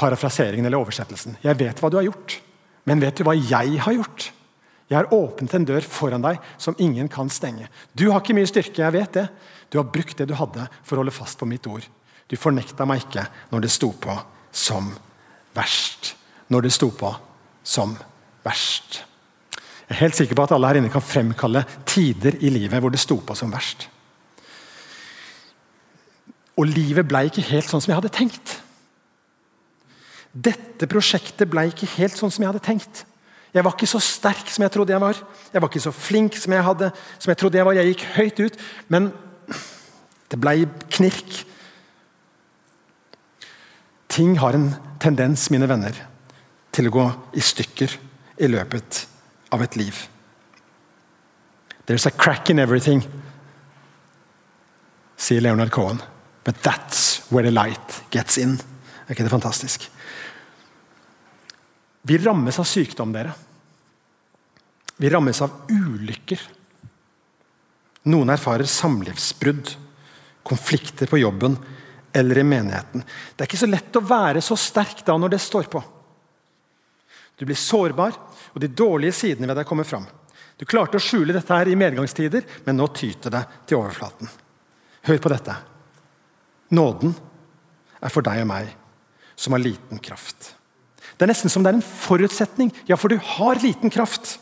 parafraseringen 0.00 0.66
eller 0.66 0.80
oversettelsen. 0.80 1.36
Jeg 1.44 1.58
vet 1.60 1.80
hva 1.80 1.90
du 1.92 1.98
har 2.00 2.08
gjort, 2.08 2.38
men 2.88 3.02
vet 3.02 3.20
du 3.20 3.26
hva 3.26 3.36
jeg 3.36 3.80
har 3.84 3.96
gjort? 3.98 4.30
Jeg 4.90 4.98
har 4.98 5.12
åpnet 5.14 5.52
en 5.54 5.66
dør 5.68 5.84
foran 5.86 6.24
deg 6.24 6.40
som 6.58 6.74
ingen 6.82 7.06
kan 7.12 7.28
stenge. 7.30 7.68
Du 7.94 8.08
har 8.10 8.22
ikke 8.22 8.34
mye 8.34 8.48
styrke, 8.50 8.82
jeg 8.82 8.96
vet 8.96 9.20
det. 9.20 9.28
Du 9.70 9.78
har 9.78 9.86
brukt 9.86 10.16
det 10.18 10.26
du 10.26 10.34
hadde 10.34 10.66
for 10.82 10.96
å 10.96 11.04
holde 11.04 11.14
fast 11.14 11.38
på 11.38 11.46
mitt 11.46 11.68
ord. 11.70 11.84
Du 12.26 12.34
fornekta 12.38 12.86
meg 12.88 13.04
ikke 13.04 13.26
når 13.52 13.66
det 13.66 13.70
sto 13.74 13.92
på 13.94 14.16
som 14.50 14.90
verst. 15.54 16.16
Når 16.50 16.66
det 16.66 16.74
sto 16.74 16.90
på 16.90 17.12
som 17.62 17.94
verst. 18.42 19.04
Jeg 19.90 19.96
er 19.96 20.04
helt 20.04 20.14
sikker 20.14 20.38
på 20.38 20.44
at 20.46 20.52
alle 20.54 20.68
her 20.70 20.78
inne 20.78 20.90
kan 20.92 21.02
fremkalle 21.02 21.64
tider 21.82 22.36
i 22.46 22.52
livet 22.54 22.78
hvor 22.78 22.92
det 22.94 23.00
sto 23.02 23.16
på 23.26 23.34
som 23.34 23.50
verst. 23.50 23.88
Og 26.54 26.68
livet 26.70 27.08
ble 27.10 27.24
ikke 27.26 27.42
helt 27.48 27.66
sånn 27.66 27.82
som 27.82 27.90
jeg 27.90 27.98
hadde 27.98 28.12
tenkt. 28.14 28.52
Dette 30.30 30.86
prosjektet 30.86 31.50
ble 31.50 31.66
ikke 31.72 31.90
helt 31.96 32.14
sånn 32.14 32.30
som 32.30 32.44
jeg 32.44 32.52
hadde 32.52 32.62
tenkt. 32.62 33.02
Jeg 33.50 33.66
var 33.66 33.74
ikke 33.74 33.90
så 33.90 33.98
sterk 33.98 34.46
som 34.54 34.62
jeg 34.62 34.76
trodde 34.76 34.94
jeg 34.94 35.02
var. 35.02 35.18
Jeg 35.50 35.64
var 35.64 35.72
ikke 35.72 35.82
så 35.82 35.96
flink 35.96 36.38
som 36.38 36.54
jeg, 36.54 36.66
hadde, 36.70 36.92
som 37.18 37.34
jeg 37.34 37.42
trodde 37.42 37.58
jeg 37.58 37.66
var. 37.66 37.80
Jeg 37.80 37.90
gikk 37.90 38.06
høyt 38.14 38.46
ut, 38.46 38.62
men 38.94 39.10
det 40.30 40.38
ble 40.38 40.56
knirk. 41.00 41.42
Ting 44.06 44.38
har 44.38 44.54
en 44.54 44.70
tendens, 45.02 45.50
mine 45.50 45.66
venner, 45.66 45.98
til 46.70 46.86
å 46.86 46.94
gå 46.94 47.12
i 47.34 47.42
stykker 47.42 47.98
i 48.38 48.54
løpet 48.54 49.09
av 49.50 49.62
et 49.62 49.76
liv. 49.76 50.08
There's 51.86 52.06
a 52.06 52.10
crack 52.10 52.50
in 52.50 52.58
everything, 52.58 53.02
sier 55.16 55.40
Leonard 55.40 55.70
Cohen. 55.70 56.02
But 56.44 56.62
that's 56.62 57.30
where 57.30 57.44
the 57.44 57.50
light 57.50 58.02
gets 58.10 58.38
in. 58.38 58.56
Er 59.06 59.14
ikke 59.14 59.26
det 59.26 59.32
fantastisk? 59.32 59.84
Vi 62.02 62.18
rammes 62.18 62.58
av 62.58 62.64
sykdom, 62.64 63.12
dere. 63.12 63.34
Vi 64.96 65.10
rammes 65.10 65.42
av 65.44 65.66
ulykker. 65.68 66.40
Noen 68.08 68.32
erfarer 68.32 68.64
samlivsbrudd, 68.64 69.74
konflikter 70.46 71.10
på 71.10 71.20
jobben 71.20 71.58
eller 72.16 72.38
i 72.38 72.44
menigheten. 72.46 73.04
Det 73.04 73.44
er 73.44 73.50
ikke 73.50 73.60
så 73.60 73.68
lett 73.68 73.98
å 73.98 74.04
være 74.04 74.42
så 74.44 74.56
sterk 74.58 75.04
da 75.06 75.18
når 75.20 75.34
det 75.34 75.42
står 75.44 75.68
på. 75.72 75.82
Du 77.40 77.46
blir 77.48 77.56
sårbar, 77.56 78.12
og 78.52 78.60
de 78.60 78.68
dårlige 78.68 79.16
sidene 79.16 79.48
ved 79.48 79.56
deg 79.56 79.68
kommer 79.68 79.88
fram. 79.88 80.04
Du 80.60 80.66
klarte 80.68 80.98
å 80.98 81.02
skjule 81.02 81.32
dette 81.32 81.56
her 81.56 81.70
i 81.72 81.78
medgangstider, 81.78 82.44
men 82.66 82.76
nå 82.76 82.90
tyter 82.92 83.32
det 83.32 83.40
til 83.64 83.78
overflaten. 83.78 84.28
Hør 85.08 85.20
på 85.24 85.32
dette. 85.32 85.54
Nåden 86.76 87.14
er 87.96 88.12
for 88.12 88.26
deg 88.26 88.42
og 88.42 88.50
meg 88.50 88.68
som 89.40 89.56
har 89.56 89.64
liten 89.64 90.02
kraft. 90.04 90.52
Det 91.16 91.24
er 91.24 91.32
nesten 91.32 91.52
som 91.52 91.64
det 91.64 91.72
er 91.72 91.78
en 91.78 91.86
forutsetning. 92.04 92.74
Ja, 92.84 93.00
for 93.00 93.08
du 93.08 93.16
har 93.16 93.60
liten 93.64 93.92
kraft. 93.92 94.36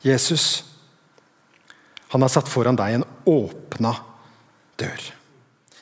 Jesus 0.00 0.64
han 2.12 2.24
har 2.24 2.32
satt 2.32 2.48
foran 2.48 2.76
deg 2.76 2.98
en 2.98 3.06
åpna 3.28 3.94
dør. 4.80 5.04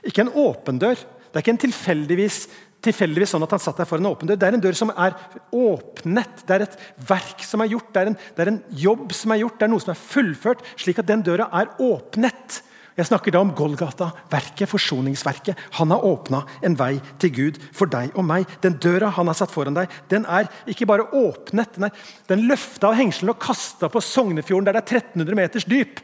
Ikke 0.06 0.22
en 0.22 0.34
åpen 0.38 0.78
dør. 0.78 0.98
Det 0.98 1.38
er 1.38 1.42
ikke 1.42 1.54
en 1.56 1.64
tilfeldigvis 1.64 2.44
tilfeldigvis 2.84 3.34
sånn 3.34 3.44
at 3.44 3.52
han 3.54 3.62
satt 3.62 3.82
der 3.82 3.88
foran 3.88 4.06
en 4.06 4.12
åpen 4.14 4.30
dør. 4.30 4.38
Det 4.40 4.48
er 4.48 4.56
en 4.56 4.64
dør 4.64 4.78
som 4.78 4.92
er 4.94 5.16
åpnet. 5.52 6.42
Det 6.46 6.56
er 6.56 6.64
et 6.66 6.80
verk 7.10 7.44
som 7.46 7.62
er 7.62 7.70
gjort, 7.74 7.92
det 7.92 8.02
er, 8.02 8.10
en, 8.12 8.18
det 8.36 8.44
er 8.44 8.52
en 8.54 8.62
jobb 8.86 9.14
som 9.16 9.34
er 9.34 9.42
gjort, 9.42 9.60
det 9.60 9.68
er 9.68 9.72
noe 9.74 9.84
som 9.84 9.94
er 9.94 10.00
fullført, 10.00 10.64
slik 10.80 11.00
at 11.02 11.08
den 11.10 11.24
døra 11.26 11.50
er 11.60 11.72
åpnet. 11.84 12.60
Jeg 12.98 13.06
snakker 13.06 13.32
da 13.32 13.40
om 13.40 13.52
Golgata-verket, 13.56 14.68
forsoningsverket. 14.68 15.60
Han 15.78 15.92
har 15.94 16.04
åpna 16.04 16.42
en 16.66 16.74
vei 16.76 16.92
til 17.22 17.32
Gud 17.36 17.60
for 17.76 17.88
deg 17.88 18.12
og 18.18 18.26
meg. 18.28 18.48
Den 18.64 18.76
døra 18.82 19.12
han 19.16 19.30
har 19.30 19.38
satt 19.38 19.54
foran 19.54 19.78
deg, 19.78 19.92
den 20.10 20.26
er 20.28 20.50
ikke 20.68 20.88
bare 20.90 21.06
åpnet. 21.16 21.78
Den, 21.78 21.88
er, 21.88 22.10
den 22.28 22.44
løfta 22.50 22.90
av 22.90 22.98
hengselen 22.98 23.32
og 23.32 23.40
kasta 23.40 23.88
på 23.92 24.02
Sognefjorden, 24.04 24.68
der 24.68 24.80
det 24.80 24.84
er 24.84 25.00
1300 25.00 25.38
meters 25.38 25.68
dyp. 25.70 26.02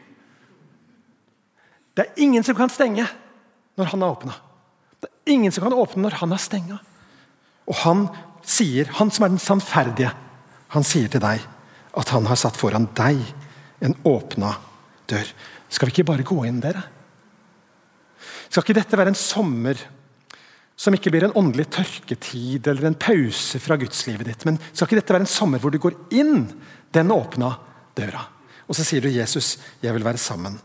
Det 1.97 2.05
er 2.05 2.23
ingen 2.23 2.45
som 2.45 2.57
kan 2.57 2.71
stenge 2.71 3.05
når 3.77 3.93
han 3.93 4.05
har 4.05 4.17
åpna. 4.17 4.41
Ingen 5.27 5.51
som 5.51 5.65
kan 5.67 5.75
åpne 5.75 6.05
når 6.05 6.19
han 6.21 6.33
er 6.33 6.41
stenga. 6.41 6.79
Og 7.67 7.81
han 7.83 8.07
sier, 8.47 8.89
han 8.99 9.11
som 9.11 9.25
er 9.25 9.33
den 9.33 9.43
sannferdige, 9.43 10.13
han 10.71 10.85
sier 10.87 11.11
til 11.11 11.23
deg 11.23 11.43
at 11.97 12.13
han 12.13 12.27
har 12.29 12.39
satt 12.39 12.57
foran 12.59 12.87
deg 12.95 13.19
en 13.83 13.95
åpna 14.07 14.53
dør. 15.09 15.29
Skal 15.69 15.89
vi 15.89 15.97
ikke 15.97 16.09
bare 16.11 16.25
gå 16.27 16.37
inn, 16.47 16.61
dere? 16.63 16.83
Skal 18.47 18.63
ikke 18.63 18.77
dette 18.77 18.99
være 18.99 19.11
en 19.13 19.19
sommer 19.19 19.79
som 20.77 20.93
ikke 20.93 21.11
blir 21.11 21.25
en 21.25 21.35
åndelig 21.39 21.65
tørketid 21.73 22.69
eller 22.69 22.87
en 22.87 22.99
pause 23.01 23.59
fra 23.59 23.79
gudslivet 23.81 24.29
ditt. 24.29 24.45
Men 24.45 24.59
skal 24.69 24.85
ikke 24.85 24.99
dette 25.01 25.15
være 25.15 25.25
en 25.25 25.31
sommer 25.31 25.61
hvor 25.61 25.73
du 25.73 25.79
går 25.81 25.97
inn 26.15 26.45
den 26.93 27.13
åpna 27.13 27.55
døra? 27.97 28.27
Og 28.67 28.75
så 28.77 28.85
sier 28.85 29.01
du, 29.01 29.09
'Jesus, 29.09 29.57
jeg 29.81 29.93
vil 29.95 30.05
være 30.05 30.21
sammen 30.21 30.59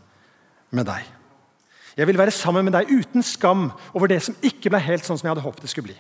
med 0.70 0.86
deg'. 0.86 1.21
Jeg 1.96 2.08
vil 2.08 2.18
være 2.18 2.34
sammen 2.34 2.64
med 2.66 2.74
deg 2.76 2.90
uten 2.90 3.24
skam 3.26 3.68
over 3.92 4.08
det 4.10 4.22
som 4.24 4.36
ikke 4.44 4.72
ble 4.72 4.80
helt 4.80 5.04
sånn 5.04 5.18
som 5.20 5.26
jeg 5.26 5.34
hadde 5.34 5.44
håpet 5.44 5.66
det 5.66 5.72
skulle 5.72 5.90
bli. 5.90 5.98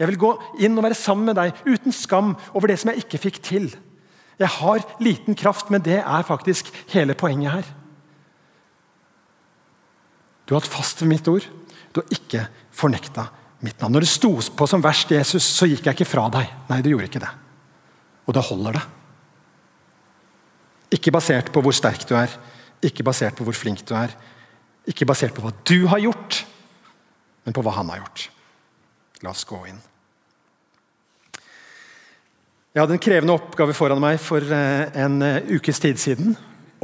Jeg 0.00 0.08
vil 0.08 0.20
gå 0.20 0.30
inn 0.64 0.78
og 0.80 0.86
være 0.86 0.96
sammen 0.96 1.28
med 1.28 1.36
deg 1.38 1.58
uten 1.68 1.94
skam 1.94 2.32
over 2.54 2.70
det 2.70 2.78
som 2.80 2.90
jeg 2.90 3.04
ikke 3.04 3.20
fikk 3.26 3.42
til. 3.44 3.68
Jeg 4.40 4.48
har 4.56 4.80
liten 5.04 5.36
kraft, 5.36 5.68
men 5.70 5.84
det 5.84 5.98
er 6.00 6.24
faktisk 6.26 6.70
hele 6.94 7.14
poenget 7.18 7.52
her. 7.58 7.68
Du 10.48 10.54
har 10.54 10.62
hatt 10.62 10.72
fast 10.72 11.02
ved 11.02 11.12
mitt 11.12 11.28
ord. 11.30 11.44
Du 11.92 12.00
har 12.00 12.16
ikke 12.16 12.46
fornekta 12.74 13.28
mitt 13.60 13.76
navn. 13.78 13.92
Når 13.94 14.06
det 14.06 14.10
sto 14.10 14.32
på 14.56 14.66
som 14.66 14.82
verst 14.82 15.12
Jesus, 15.12 15.44
så 15.44 15.68
gikk 15.68 15.84
jeg 15.86 15.98
ikke 15.98 16.08
fra 16.08 16.24
deg. 16.32 16.48
Nei, 16.70 16.80
du 16.82 16.90
gjorde 16.94 17.10
ikke 17.10 17.22
det. 17.22 17.30
Og 18.24 18.34
da 18.34 18.42
holder 18.48 18.80
det. 18.80 18.82
Ikke 20.96 21.12
basert 21.14 21.52
på 21.52 21.62
hvor 21.62 21.76
sterk 21.76 22.02
du 22.08 22.16
er, 22.18 22.32
ikke 22.82 23.04
basert 23.06 23.36
på 23.38 23.44
hvor 23.46 23.54
flink 23.54 23.84
du 23.86 23.92
er, 23.94 24.16
ikke 24.88 25.08
basert 25.08 25.36
på 25.36 25.44
hva 25.44 25.52
du 25.68 25.86
har 25.90 26.00
gjort, 26.02 26.42
men 27.44 27.56
på 27.56 27.64
hva 27.64 27.74
han 27.76 27.90
har 27.92 28.02
gjort. 28.02 28.26
La 29.24 29.32
oss 29.34 29.44
gå 29.48 29.58
inn. 29.68 29.80
Jeg 32.70 32.84
hadde 32.84 32.94
en 32.94 33.02
krevende 33.02 33.34
oppgave 33.34 33.74
foran 33.74 34.00
meg 34.00 34.20
for 34.22 34.44
eh, 34.54 34.86
en 35.02 35.18
eh, 35.26 35.50
ukes 35.58 35.82
tid 35.82 35.98
siden. 35.98 36.36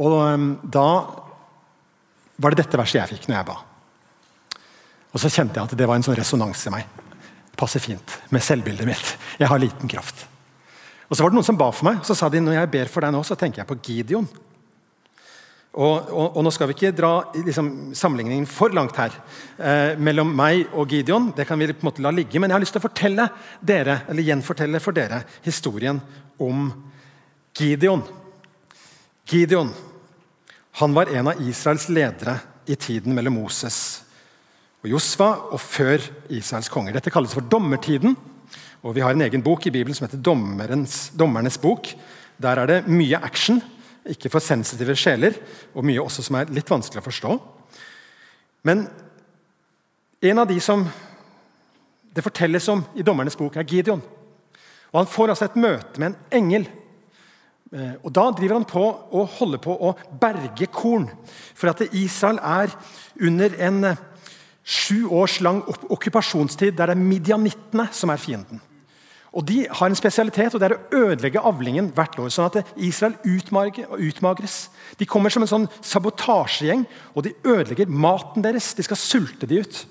Og 0.03 0.17
eh, 0.19 0.47
da 0.67 0.89
var 2.37 2.53
det 2.53 2.65
dette 2.65 2.79
verset 2.79 2.99
jeg 2.99 3.15
fikk 3.15 3.29
når 3.29 3.37
jeg 3.39 3.47
ba. 3.47 3.57
Og 5.15 5.21
så 5.23 5.31
kjente 5.31 5.57
jeg 5.57 5.69
at 5.69 5.77
det 5.79 5.87
var 5.87 5.97
en 5.97 6.05
sånn 6.05 6.17
resonans 6.19 6.65
i 6.67 6.73
meg. 6.75 6.89
Passer 7.57 7.81
fint 7.81 8.17
med 8.35 8.43
selvbildet 8.43 8.89
mitt. 8.89 9.13
Jeg 9.39 9.49
har 9.49 9.63
liten 9.63 9.89
kraft. 9.89 10.27
Og 11.07 11.15
Så 11.15 11.23
var 11.23 11.31
det 11.31 11.39
noen 11.39 11.47
som 11.47 11.57
ba 11.57 11.71
for 11.71 11.87
meg, 11.87 12.03
så 12.03 12.13
sa 12.19 12.27
de 12.29 12.41
når 12.43 12.59
jeg 12.59 12.71
ber 12.73 12.91
for 12.91 13.05
deg 13.05 13.15
nå, 13.15 13.23
så 13.23 13.37
tenker 13.39 13.63
jeg 13.63 13.69
på 13.69 13.79
Gideon. 13.79 14.27
Og, 15.77 16.09
og, 16.09 16.37
og 16.39 16.41
Nå 16.41 16.51
skal 16.53 16.71
vi 16.71 16.73
ikke 16.73 16.93
dra 16.97 17.11
liksom, 17.35 17.67
sammenligningen 17.97 18.47
for 18.49 18.73
langt 18.73 18.97
her 18.97 19.13
eh, 19.61 19.93
mellom 20.01 20.31
meg 20.33 20.73
og 20.73 20.89
Gideon. 20.89 21.29
det 21.37 21.45
kan 21.45 21.59
vi 21.59 21.69
på 21.69 21.85
en 21.85 21.89
måte 21.91 22.01
la 22.01 22.11
ligge, 22.11 22.39
Men 22.39 22.49
jeg 22.49 22.57
har 22.57 22.63
lyst 22.65 22.73
til 22.73 22.81
å 22.81 22.87
fortelle 22.87 23.27
dere, 23.61 23.99
eller 24.09 24.25
gjenfortelle 24.25 24.81
for 24.81 24.97
dere 24.97 25.21
historien 25.45 26.01
om 26.41 26.71
Gideon. 27.53 28.01
Gideon 29.29 29.69
han 30.81 30.93
var 30.93 31.13
en 31.13 31.29
av 31.29 31.41
Israels 31.41 31.87
ledere 31.89 32.39
i 32.69 32.75
tiden 32.75 33.15
mellom 33.17 33.39
Moses 33.39 34.03
og 34.83 34.91
Josva 34.91 35.29
og 35.51 35.61
før 35.61 36.01
Israels 36.33 36.69
konger. 36.69 36.93
Dette 36.93 37.13
kalles 37.13 37.33
for 37.33 37.45
dommertiden. 37.45 38.13
og 38.81 38.93
Vi 38.95 39.01
har 39.01 39.13
en 39.13 39.25
egen 39.25 39.41
bok 39.41 39.65
i 39.65 39.73
Bibelen 39.73 39.95
som 39.97 40.05
heter 40.07 40.21
Dommernes 40.21 41.57
bok. 41.57 41.89
Der 42.37 42.61
er 42.61 42.67
det 42.69 42.87
mye 42.87 43.17
action, 43.17 43.61
ikke 44.13 44.31
for 44.33 44.43
sensitive 44.43 44.95
sjeler, 44.97 45.37
og 45.73 45.85
mye 45.85 46.01
også 46.03 46.25
som 46.25 46.39
er 46.39 46.51
litt 46.53 46.69
vanskelig 46.69 47.01
å 47.03 47.07
forstå. 47.07 47.37
Men 48.67 48.87
en 50.27 50.41
av 50.43 50.49
de 50.49 50.57
som 50.63 50.85
det 52.15 52.25
fortelles 52.25 52.65
om 52.73 52.81
i 52.97 53.05
Dommernes 53.05 53.37
bok, 53.37 53.55
er 53.55 53.67
Gideon. 53.67 54.01
Og 54.91 54.97
Han 54.97 55.09
får 55.11 55.29
altså 55.29 55.45
et 55.45 55.59
møte 55.61 56.01
med 56.01 56.13
en 56.13 56.39
engel 56.39 56.65
Eh, 57.71 57.95
og 58.03 58.13
Da 58.15 58.29
driver 58.31 58.61
han 58.61 58.67
på 58.67 58.83
å 58.87 59.25
holde 59.37 59.59
på 59.59 59.73
å 59.75 59.93
berge 60.19 60.69
korn. 60.71 61.09
For 61.55 61.71
at 61.71 61.83
Israel 61.91 62.39
er 62.39 62.71
under 63.19 63.57
en 63.59 63.83
eh, 63.91 64.03
sju 64.63 65.07
års 65.11 65.39
lang 65.43 65.61
okkupasjonstid 65.67 66.77
der 66.77 66.91
det 66.91 66.95
er 66.95 67.07
midjanittene 67.09 67.89
som 67.91 68.11
er 68.11 68.21
fienden. 68.21 68.61
Og 69.37 69.45
De 69.45 69.67
har 69.69 69.89
en 69.89 69.97
spesialitet, 69.97 70.55
og 70.55 70.61
det 70.61 70.71
er 70.71 70.73
å 70.77 71.03
ødelegge 71.05 71.43
avlingen 71.45 71.91
hvert 71.93 72.17
år. 72.17 72.29
sånn 72.33 72.49
at 72.49 72.71
Israel 72.75 73.13
utmagres. 73.23 74.69
De 74.97 75.05
kommer 75.05 75.29
som 75.29 75.43
en 75.43 75.51
sånn 75.51 75.67
sabotasjegjeng, 75.81 76.87
og 77.13 77.23
de 77.23 77.35
ødelegger 77.45 77.87
maten 77.87 78.41
deres. 78.41 78.73
De 78.73 78.81
skal 78.81 78.97
sulte 78.97 79.45
de 79.45 79.61
ut 79.61 79.85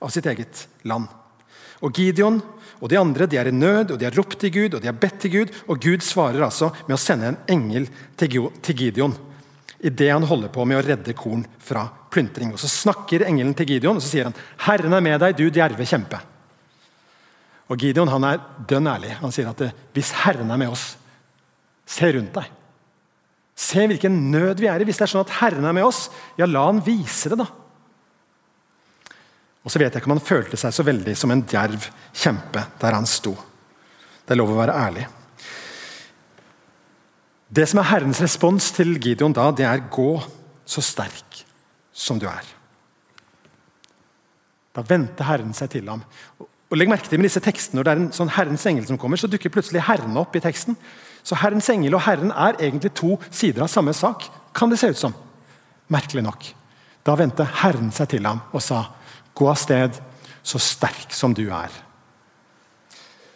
av 0.00 0.08
sitt 0.08 0.24
eget 0.24 0.66
land. 0.84 1.08
Og 1.82 1.92
Gideon 1.92 2.40
og 2.80 2.88
de 2.88 2.96
andre 2.96 3.26
de 3.26 3.36
er 3.36 3.48
i 3.48 3.52
nød, 3.52 3.92
og 3.92 3.98
de 4.00 4.08
har 4.08 4.16
ropt 4.16 4.38
til 4.40 4.50
Gud 4.50 4.74
og 4.74 4.80
de 4.80 4.88
har 4.88 4.96
bedt 4.96 5.20
til 5.20 5.30
Gud. 5.30 5.54
Og 5.68 5.80
Gud 5.80 6.00
svarer 6.00 6.42
altså 6.42 6.72
med 6.88 6.96
å 6.96 7.00
sende 7.00 7.28
en 7.28 7.40
engel 7.48 7.88
til 8.16 8.76
Gideon 8.76 9.16
idet 9.84 10.12
han 10.14 10.24
holder 10.24 10.48
på 10.48 10.64
med 10.64 10.78
å 10.78 10.84
redde 10.84 11.12
korn 11.12 11.42
fra 11.60 11.84
plyntring. 12.10 12.54
Og 12.54 12.58
Så 12.58 12.70
snakker 12.72 13.26
engelen 13.26 13.52
til 13.54 13.68
Gideon 13.68 13.98
og 14.00 14.02
så 14.02 14.08
sier 14.08 14.24
han, 14.24 14.34
'Herren 14.56 14.94
er 14.94 15.00
med 15.00 15.20
deg, 15.20 15.36
du 15.36 15.50
djerve 15.50 15.84
kjempe'. 15.84 16.33
Og 17.72 17.80
Gideon 17.80 18.10
han 18.12 18.26
er 18.28 18.42
dønn 18.68 18.90
ærlig. 18.90 19.14
Han 19.22 19.32
sier 19.32 19.48
at 19.50 19.62
hvis 19.96 20.12
Herren 20.24 20.50
er 20.52 20.60
med 20.60 20.74
oss, 20.74 20.94
se 21.88 22.10
rundt 22.12 22.34
deg. 22.36 22.50
Se 23.54 23.84
hvilken 23.88 24.16
nød 24.32 24.60
vi 24.60 24.68
er 24.68 24.82
i. 24.82 24.86
Hvis 24.88 24.98
det 25.00 25.06
er 25.06 25.12
sånn 25.14 25.24
at 25.24 25.36
Herren 25.38 25.64
er 25.68 25.76
med 25.76 25.86
oss, 25.86 26.08
ja, 26.40 26.48
la 26.50 26.66
han 26.66 26.82
vise 26.84 27.30
det, 27.32 27.38
da. 27.40 27.48
Og 29.64 29.72
så 29.72 29.80
vet 29.80 29.94
jeg 29.94 30.02
ikke 30.02 30.10
om 30.10 30.18
han 30.18 30.26
følte 30.26 30.58
seg 30.60 30.74
så 30.76 30.84
veldig 30.84 31.14
som 31.16 31.32
en 31.32 31.44
djerv 31.48 31.86
kjempe 32.12 32.66
der 32.82 32.96
han 32.98 33.08
sto. 33.08 33.32
Det 34.24 34.34
er 34.34 34.40
lov 34.40 34.52
å 34.52 34.58
være 34.58 34.76
ærlig. 34.76 35.06
Det 37.54 37.64
som 37.70 37.80
er 37.80 37.88
Herrens 37.88 38.20
respons 38.24 38.72
til 38.74 38.96
Gideon 38.98 39.32
da, 39.32 39.50
det 39.52 39.64
er 39.64 39.80
'gå 39.88 40.22
så 40.66 40.82
sterk 40.82 41.44
som 41.92 42.18
du 42.18 42.26
er'. 42.26 42.52
Da 44.74 44.82
vendte 44.82 45.24
Herren 45.24 45.54
seg 45.54 45.70
til 45.70 45.88
ham. 45.88 46.02
Og 46.74 46.78
Legg 46.80 46.90
merke 46.90 47.06
til 47.06 47.20
med 47.22 47.28
disse 47.28 47.38
tekstene, 47.38 47.78
Når 47.78 47.84
det 47.84 47.92
er 47.92 48.00
en 48.02 48.12
sånn 48.12 48.32
Herrens 48.34 48.64
engel 48.66 48.86
som 48.88 48.98
kommer, 48.98 49.16
så 49.16 49.30
dukker 49.30 49.52
plutselig 49.54 49.84
Herren 49.86 50.16
opp 50.18 50.34
i 50.34 50.42
teksten. 50.42 50.74
Så 51.22 51.38
Herrens 51.38 51.68
engel 51.70 51.94
og 51.94 52.02
Herren 52.02 52.32
er 52.34 52.58
egentlig 52.58 52.90
to 52.98 53.14
sider 53.30 53.62
av 53.62 53.70
samme 53.70 53.94
sak, 53.94 54.26
kan 54.52 54.70
det 54.70 54.80
se 54.80 54.90
ut 54.90 54.98
som. 54.98 55.14
Merkelig 55.88 56.24
nok. 56.26 56.48
Da 57.06 57.14
vendte 57.14 57.46
Herren 57.62 57.92
seg 57.94 58.10
til 58.10 58.26
ham 58.26 58.42
og 58.50 58.62
sa 58.62 58.88
Gå 59.34 59.48
av 59.50 59.56
sted, 59.58 59.96
så 60.42 60.58
sterk 60.62 61.10
som 61.14 61.32
du 61.34 61.48
er. 61.50 61.70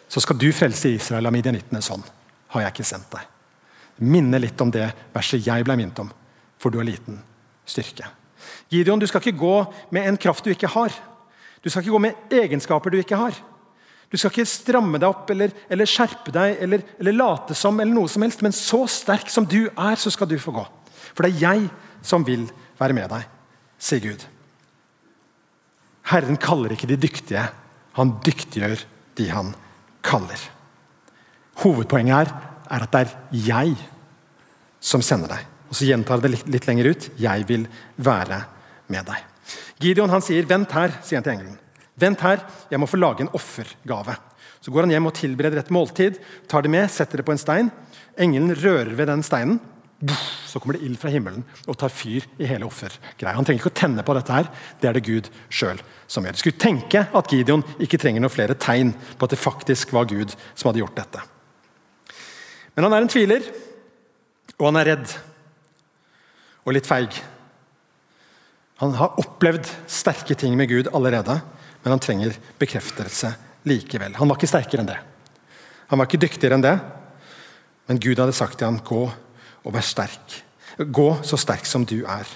Så 0.07 0.21
skal 0.23 0.37
du 0.39 0.47
frelse 0.55 0.93
Israel 0.93 1.27
av 1.27 1.33
midjanittene 1.35 1.81
sånn. 1.83 2.03
Har 2.55 2.63
jeg 2.63 2.71
ikke 2.71 2.87
sendt 2.87 3.09
deg. 3.11 3.25
Minne 3.99 4.39
litt 4.39 4.61
om 4.63 4.71
det 4.71 4.85
verset 5.11 5.43
jeg 5.43 5.65
ble 5.67 5.75
minnet 5.75 5.99
om, 5.99 6.11
for 6.57 6.71
du 6.71 6.79
har 6.79 6.87
liten 6.87 7.19
styrke. 7.67 8.07
Gideon, 8.71 8.99
du 8.99 9.07
skal 9.07 9.19
ikke 9.19 9.41
gå 9.41 9.55
med 9.91 10.07
en 10.07 10.17
kraft 10.17 10.47
du 10.47 10.53
ikke 10.53 10.71
har. 10.71 10.95
Du 11.63 11.69
skal 11.69 11.83
ikke 11.83 11.95
gå 11.95 12.01
med 12.03 12.33
egenskaper 12.33 12.93
du 12.93 12.99
ikke 13.01 13.19
har. 13.19 13.37
Du 14.09 14.17
skal 14.17 14.31
ikke 14.33 14.49
stramme 14.49 14.97
deg 14.97 15.09
opp 15.09 15.29
eller, 15.29 15.53
eller 15.69 15.89
skjerpe 15.89 16.33
deg 16.33 16.63
eller, 16.65 16.83
eller, 16.97 17.17
late 17.17 17.57
som, 17.57 17.77
eller 17.77 17.93
noe 17.93 18.09
som 18.09 18.25
helst, 18.25 18.41
men 18.45 18.55
så 18.55 18.81
sterk 18.89 19.29
som 19.29 19.45
du 19.45 19.67
er, 19.67 19.99
så 20.01 20.09
skal 20.13 20.29
du 20.29 20.37
få 20.41 20.55
gå. 20.55 20.65
For 21.13 21.25
det 21.25 21.35
er 21.35 21.43
jeg 21.43 21.67
som 22.05 22.25
vil 22.25 22.47
være 22.79 22.95
med 22.97 23.11
deg, 23.11 23.27
sier 23.77 24.01
Gud. 24.01 24.25
Herren 26.09 26.39
kaller 26.41 26.73
ikke 26.73 26.89
de 26.89 26.97
dyktige, 26.97 27.43
han 27.99 28.15
dyktiggjør 28.25 28.81
de 29.19 29.29
han 29.29 29.53
kaller. 30.05 30.41
Hovedpoenget 31.61 32.15
her 32.15 32.33
er 32.71 32.85
at 32.85 32.95
det 32.95 33.05
er 33.05 33.15
jeg 33.45 33.75
som 34.79 35.03
sender 35.05 35.35
deg. 35.35 35.45
Og 35.69 35.77
Så 35.77 35.85
gjentar 35.85 36.21
det 36.23 36.31
litt, 36.33 36.47
litt 36.49 36.65
lenger 36.65 36.89
ut. 36.89 37.09
Jeg 37.19 37.45
vil 37.49 37.67
være 38.01 38.41
med 38.89 39.05
deg. 39.05 39.25
Gideon 39.79 40.09
han 40.09 40.21
sier, 40.21 40.45
'Vent 40.45 40.71
her', 40.71 40.99
sier 41.01 41.19
han 41.19 41.23
til 41.23 41.33
engelen. 41.33 41.59
'Vent 41.97 42.21
her, 42.21 42.45
jeg 42.71 42.79
må 42.79 42.87
få 42.87 42.97
lage 42.97 43.21
en 43.21 43.33
offergave'. 43.33 44.17
Så 44.61 44.71
går 44.71 44.81
han 44.81 44.91
hjem 44.91 45.05
og 45.05 45.13
tilbereder 45.13 45.59
et 45.59 45.71
måltid, 45.71 46.19
tar 46.47 46.61
det 46.61 46.71
med, 46.71 46.89
setter 46.91 47.17
det 47.17 47.25
på 47.25 47.31
en 47.31 47.37
stein. 47.37 47.71
Engelen 48.17 48.55
rører 48.55 48.95
ved 48.95 49.07
den 49.07 49.23
steinen 49.23 49.59
så 50.47 50.59
kommer 50.59 50.77
det 50.77 50.85
ild 50.87 50.95
fra 50.99 51.11
himmelen 51.11 51.43
og 51.67 51.77
tar 51.77 51.91
fyr 51.91 52.23
i 52.39 52.47
hele 52.47 52.67
offergreia. 52.67 53.35
Han 53.35 53.45
trenger 53.45 53.59
ikke 53.59 53.71
å 53.73 53.79
tenne 53.81 54.05
på 54.05 54.15
dette, 54.15 54.31
her, 54.31 54.47
det 54.79 54.87
er 54.87 54.95
det 54.95 55.03
Gud 55.03 55.27
sjøl 55.51 55.81
som 56.07 56.23
gjør. 56.23 56.37
Du 56.37 56.41
skulle 56.41 56.61
tenke 56.61 57.01
at 57.03 57.33
Gideon 57.33 57.65
ikke 57.83 57.99
trenger 57.99 58.23
noen 58.23 58.33
flere 58.33 58.55
tegn 58.55 58.93
på 58.95 59.27
at 59.27 59.35
det 59.35 59.41
faktisk 59.41 59.91
var 59.95 60.07
Gud 60.09 60.31
som 60.53 60.69
hadde 60.69 60.83
gjort 60.83 60.95
dette. 61.01 61.23
Men 62.75 62.87
han 62.87 62.95
er 62.95 63.03
en 63.03 63.11
tviler, 63.11 63.49
og 64.55 64.69
han 64.69 64.79
er 64.79 64.89
redd. 64.93 65.17
Og 66.63 66.75
litt 66.75 66.87
feig. 66.87 67.17
Han 68.79 68.95
har 68.95 69.17
opplevd 69.19 69.67
sterke 69.91 70.35
ting 70.39 70.55
med 70.57 70.69
Gud 70.71 70.89
allerede, 70.95 71.39
men 71.83 71.93
han 71.93 72.01
trenger 72.03 72.37
bekreftelse 72.59 73.33
likevel. 73.67 74.15
Han 74.15 74.29
var 74.29 74.39
ikke 74.39 74.51
sterkere 74.51 74.83
enn 74.83 74.91
det. 74.91 74.99
Han 75.91 75.99
var 75.99 76.07
ikke 76.07 76.21
dyktigere 76.21 76.55
enn 76.55 76.63
det, 76.63 76.75
men 77.89 77.99
Gud 77.99 78.21
hadde 78.21 78.35
sagt 78.37 78.59
til 78.59 78.69
ham, 78.69 78.79
gå 78.85 79.03
og 79.09 79.73
vær 79.75 79.83
sterk. 79.83 80.39
Gå 80.79 81.09
så 81.27 81.39
sterk 81.41 81.67
som 81.67 81.83
du 81.87 81.97
er. 82.05 82.29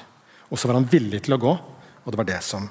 Og 0.52 0.60
så 0.60 0.68
var 0.68 0.80
han 0.80 0.90
villig 0.90 1.24
til 1.24 1.38
å 1.38 1.42
gå, 1.42 1.54
og 2.04 2.12
det 2.12 2.20
var 2.20 2.28
det 2.28 2.40
som 2.44 2.66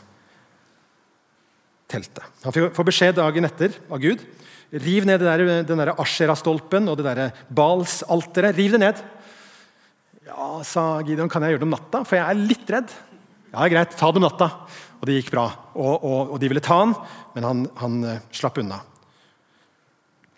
telte. 1.93 2.25
Han 2.45 2.55
får 2.77 2.89
beskjed 2.89 3.17
dagen 3.21 3.49
etter 3.49 3.77
av 3.89 4.01
Gud. 4.03 4.21
Riv 4.73 5.07
ned 5.09 5.21
der, 5.21 5.45
den 5.69 5.81
der 5.81 5.93
Ashera-stolpen 6.01 6.89
og 6.89 6.99
det 7.01 7.09
der 7.09 7.43
Bals-alteret. 7.53 8.57
Riv 8.57 8.77
det 8.77 8.83
ned. 8.85 9.01
Ja, 10.29 10.51
sa 10.65 10.85
Gideon, 11.05 11.29
kan 11.33 11.45
jeg 11.45 11.55
gjøre 11.55 11.65
det 11.65 11.69
om 11.69 11.75
natta? 11.75 12.05
For 12.09 12.17
jeg 12.17 12.25
er 12.25 12.45
litt 12.53 12.73
redd. 12.73 12.95
Ja, 13.53 13.67
greit, 13.69 13.93
ta 13.99 14.09
det 14.09 14.21
om 14.21 14.25
natta. 14.25 14.49
Og 15.03 15.09
det 15.09 15.19
gikk 15.19 15.33
bra. 15.35 15.45
Og, 15.75 16.05
og, 16.07 16.33
og 16.35 16.41
de 16.41 16.49
ville 16.49 16.63
ta 16.65 16.79
han, 16.79 16.95
men 17.35 17.47
han, 17.47 17.65
han 17.81 17.99
uh, 18.07 18.21
slapp 18.33 18.61
unna. 18.63 18.79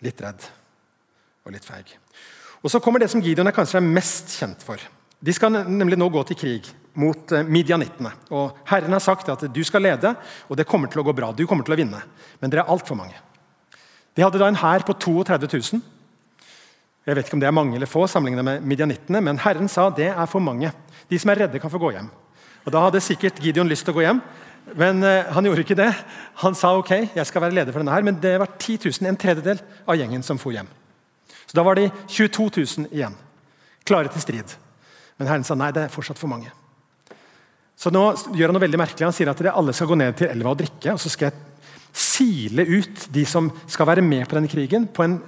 Litt 0.03 0.19
redd 0.25 0.47
og 1.45 1.53
litt 1.53 1.63
feig. 1.65 1.93
Og 2.65 2.71
Så 2.73 2.81
kommer 2.83 2.99
det 2.99 3.11
som 3.13 3.21
Gideon 3.23 3.47
er 3.47 3.55
kanskje 3.55 3.79
er 3.79 3.85
mest 3.87 4.33
kjent 4.35 4.65
for. 4.65 4.81
De 5.25 5.33
skal 5.33 5.53
nemlig 5.53 5.99
nå 6.01 6.09
gå 6.11 6.25
til 6.27 6.39
krig 6.41 6.67
mot 6.99 7.31
uh, 7.31 7.45
midianittene. 7.47 8.11
Og 8.35 8.57
Herren 8.67 8.97
har 8.97 9.05
sagt 9.05 9.31
at 9.31 9.47
du 9.47 9.61
skal 9.63 9.85
lede, 9.85 10.11
og 10.49 10.59
det 10.59 10.67
kommer 10.67 10.91
til 10.91 11.03
å 11.03 11.07
gå 11.07 11.15
bra. 11.15 11.31
Du 11.31 11.45
kommer 11.47 11.67
til 11.67 11.77
å 11.77 11.79
vinne. 11.79 12.01
Men 12.41 12.51
dere 12.51 12.65
er 12.65 12.73
altfor 12.75 12.99
mange. 12.99 13.21
De 14.15 14.25
hadde 14.25 14.41
da 14.41 14.49
en 14.51 14.59
hær 14.59 14.83
på 14.87 14.97
32 15.07 15.53
000. 15.55 15.87
Jeg 17.05 17.15
vet 17.15 17.27
ikke 17.27 17.37
om 17.37 17.41
det 17.43 17.47
er 17.47 17.55
mange 17.55 17.77
eller 17.77 17.89
få 17.89 18.07
sammenlignet 18.09 18.47
med 18.47 18.63
midjanittene, 18.65 19.21
men 19.21 19.39
Herren 19.39 19.69
sa 19.69 19.91
det 19.93 20.09
er 20.09 20.29
for 20.29 20.41
mange. 20.41 20.73
De 21.05 21.19
som 21.21 21.29
er 21.29 21.45
redde, 21.45 21.61
kan 21.61 21.71
få 21.71 21.79
gå 21.79 21.93
hjem. 21.93 22.09
Og 22.65 22.73
Da 22.73 22.81
hadde 22.81 23.03
sikkert 23.03 23.39
Gideon 23.41 23.69
lyst 23.69 23.85
til 23.85 23.93
å 23.93 23.99
gå 23.99 24.05
hjem, 24.05 24.19
men 24.73 25.03
uh, 25.05 25.29
han 25.35 25.45
gjorde 25.45 25.61
ikke 25.61 25.77
det. 25.77 25.91
Han 26.41 26.57
sa 26.57 26.73
ok, 26.79 26.91
jeg 27.13 27.29
skal 27.29 27.43
være 27.45 27.53
leder 27.53 27.73
for 27.73 27.83
denne 27.83 27.93
her, 27.93 28.05
men 28.05 28.17
det 28.21 28.33
var 28.41 28.55
10 28.57 28.89
000, 28.89 29.09
en 29.11 29.19
tredjedel 29.21 29.61
av 29.85 29.99
gjengen 29.99 30.25
som 30.25 30.41
for 30.41 30.55
hjem. 30.55 30.69
Så 31.45 31.53
Da 31.57 31.63
var 31.65 31.77
de 31.77 31.91
22 32.09 32.49
000 32.49 32.89
igjen, 32.89 33.13
klare 33.85 34.09
til 34.09 34.23
strid. 34.23 34.55
Men 35.19 35.29
Herren 35.29 35.45
sa 35.47 35.55
nei, 35.55 35.69
det 35.75 35.85
er 35.85 35.93
fortsatt 35.93 36.19
for 36.19 36.31
mange. 36.31 36.49
Så 37.77 37.91
nå 37.93 38.01
gjør 38.33 38.49
Han 38.49 38.57
noe 38.57 38.63
veldig 38.63 38.79
merkelig. 38.79 39.05
Han 39.05 39.15
sier 39.15 39.29
at 39.29 39.43
alle 39.51 39.75
skal 39.75 39.89
gå 39.91 39.97
ned 39.99 40.17
til 40.17 40.31
elva 40.31 40.55
og 40.55 40.59
drikke. 40.63 40.95
og 40.95 40.99
så 40.99 41.11
skal 41.11 41.29
jeg 41.29 41.37
sile 41.95 42.65
ut 42.67 43.07
de 43.13 43.23
som 43.27 43.51
skal 43.67 43.87
være 43.87 44.03
med 44.03 44.25
på 44.27 44.35
denne 44.35 44.51
krigen, 44.51 44.87
på 44.87 45.03
en, 45.03 45.19